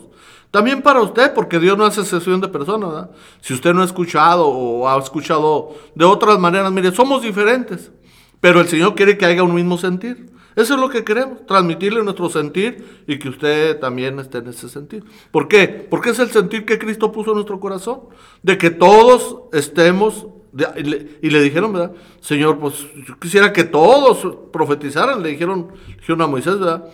También 0.51 0.81
para 0.81 1.01
usted, 1.01 1.33
porque 1.33 1.59
Dios 1.59 1.77
no 1.77 1.85
hace 1.85 2.05
sesión 2.05 2.39
de 2.39 2.47
personas. 2.47 2.91
¿verdad? 2.91 3.11
Si 3.41 3.53
usted 3.53 3.73
no 3.73 3.81
ha 3.81 3.85
escuchado 3.85 4.47
o 4.47 4.87
ha 4.87 4.97
escuchado 4.99 5.73
de 5.95 6.05
otras 6.05 6.37
maneras, 6.39 6.71
mire, 6.71 6.91
somos 6.91 7.23
diferentes, 7.23 7.91
pero 8.39 8.61
el 8.61 8.67
Señor 8.67 8.93
quiere 8.93 9.17
que 9.17 9.25
haya 9.25 9.43
un 9.43 9.55
mismo 9.55 9.77
sentir. 9.77 10.31
Eso 10.55 10.75
es 10.75 10.79
lo 10.79 10.89
que 10.89 11.03
queremos, 11.03 11.47
transmitirle 11.47 12.03
nuestro 12.03 12.29
sentir 12.29 13.03
y 13.07 13.17
que 13.17 13.29
usted 13.29 13.79
también 13.79 14.19
esté 14.19 14.37
en 14.37 14.49
ese 14.49 14.69
sentir. 14.69 15.03
¿Por 15.31 15.47
qué? 15.47 15.67
Porque 15.67 16.11
es 16.11 16.19
el 16.19 16.29
sentir 16.29 16.63
que 16.63 16.77
Cristo 16.77 17.11
puso 17.11 17.31
en 17.31 17.37
nuestro 17.37 17.59
corazón, 17.59 18.01
de 18.43 18.59
que 18.59 18.69
todos 18.69 19.37
estemos 19.51 20.27
Y 21.21 21.29
le, 21.29 21.41
dijeron, 21.41 21.73
¿verdad? 21.73 21.93
Señor, 22.21 22.59
pues 22.59 22.85
yo 23.07 23.17
quisiera 23.19 23.51
que 23.51 23.63
todos 23.63 24.27
profetizaran, 24.51 25.23
le 25.23 25.29
dijeron, 25.29 25.69
dijeron 25.97 26.21
a 26.21 26.27
Moisés, 26.27 26.59
¿verdad? 26.59 26.85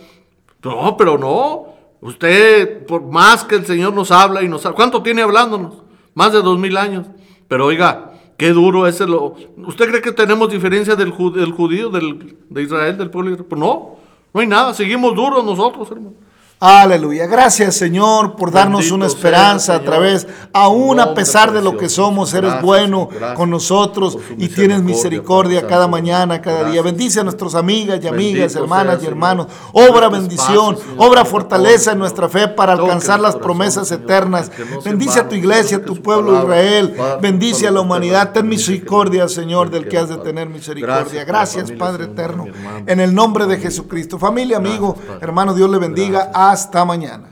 No, 0.63 0.95
pero 0.97 1.17
no. 1.17 1.67
Usted, 2.01 2.85
por 2.85 3.01
más 3.01 3.43
que 3.43 3.55
el 3.55 3.65
Señor 3.65 3.93
nos 3.93 4.11
habla 4.11 4.41
y 4.41 4.47
nos 4.47 4.65
habla, 4.65 4.75
¿cuánto 4.77 5.03
tiene 5.03 5.21
hablándonos? 5.21 5.83
Más 6.13 6.31
de 6.31 6.41
dos 6.41 6.57
mil 6.57 6.77
años. 6.77 7.07
Pero 7.49 7.65
oiga, 7.65 8.13
qué 8.37 8.49
duro 8.53 8.87
es 8.87 9.01
lo. 9.01 9.35
¿Usted 9.57 9.89
cree 9.89 10.01
que 10.01 10.13
tenemos 10.13 10.49
diferencia 10.49 10.95
del, 10.95 11.11
ju- 11.13 11.33
del 11.33 11.51
judío, 11.51 11.89
del, 11.89 12.37
de 12.49 12.63
Israel, 12.63 12.97
del 12.97 13.09
pueblo? 13.09 13.35
Pues 13.45 13.59
no, 13.59 13.97
no 14.33 14.39
hay 14.39 14.47
nada, 14.47 14.73
seguimos 14.73 15.13
duros 15.15 15.43
nosotros, 15.43 15.91
hermano. 15.91 16.13
Aleluya. 16.61 17.25
Gracias, 17.25 17.75
Señor, 17.75 18.35
por 18.35 18.51
darnos 18.51 18.81
Bendito 18.81 18.95
una 18.95 19.07
sea, 19.07 19.15
esperanza 19.15 19.75
a 19.75 19.81
través, 19.81 20.27
aún 20.51 20.99
a 20.99 21.13
pesar 21.13 21.53
de 21.53 21.61
lo 21.61 21.77
que 21.77 21.87
somos, 21.87 22.33
eres 22.33 22.49
Gracias, 22.49 22.65
bueno 22.65 23.07
gracias 23.09 23.37
con 23.37 23.49
nosotros 23.49 24.17
y 24.37 24.49
tienes 24.49 24.81
misericordia, 24.81 25.65
cada 25.67 25.87
mañana, 25.87 26.41
cada 26.41 26.69
día. 26.69 26.81
Bendice 26.81 27.21
a 27.21 27.23
nuestras 27.23 27.55
amigas 27.55 28.01
y 28.03 28.09
amigas, 28.09 28.55
Bendito 28.55 28.59
hermanas 28.59 28.99
sea, 28.99 29.05
y 29.05 29.07
hermanos. 29.07 29.47
Obra 29.71 30.09
bendición, 30.09 30.75
espacio, 30.75 30.91
Señor, 30.91 31.07
obra 31.07 31.23
fortaleza 31.23 31.93
en 31.93 31.99
nuestra 31.99 32.27
fe 32.27 32.49
para 32.49 32.73
alcanzar 32.73 33.21
las 33.21 33.37
promesas 33.37 33.87
Señor, 33.87 34.03
eternas. 34.03 34.51
no 34.69 34.81
Bendice 34.81 35.21
a 35.21 35.29
tu 35.29 35.35
iglesia, 35.35 35.77
Señor, 35.77 35.85
tu 35.85 36.01
pueblo 36.01 36.33
palabra 36.33 36.57
Israel. 36.57 36.95
Bendice 37.21 37.69
a 37.69 37.71
la 37.71 37.79
humanidad. 37.79 38.33
Ten 38.33 38.49
misericordia, 38.49 39.29
Señor, 39.29 39.69
del 39.69 39.87
que 39.87 39.97
has 39.97 40.09
de 40.09 40.17
tener 40.17 40.49
misericordia. 40.49 41.23
Gracias 41.23 41.71
Padre 41.71 42.03
eterno. 42.03 42.47
En 42.85 42.99
el 42.99 43.15
nombre 43.15 43.45
de 43.45 43.59
Jesucristo. 43.59 44.19
Familia, 44.19 44.57
amigo, 44.57 44.97
hermano, 45.21 45.53
Dios 45.53 45.69
le 45.69 45.77
bendiga. 45.77 46.31
Hasta 46.49 46.83
mañana. 46.83 47.29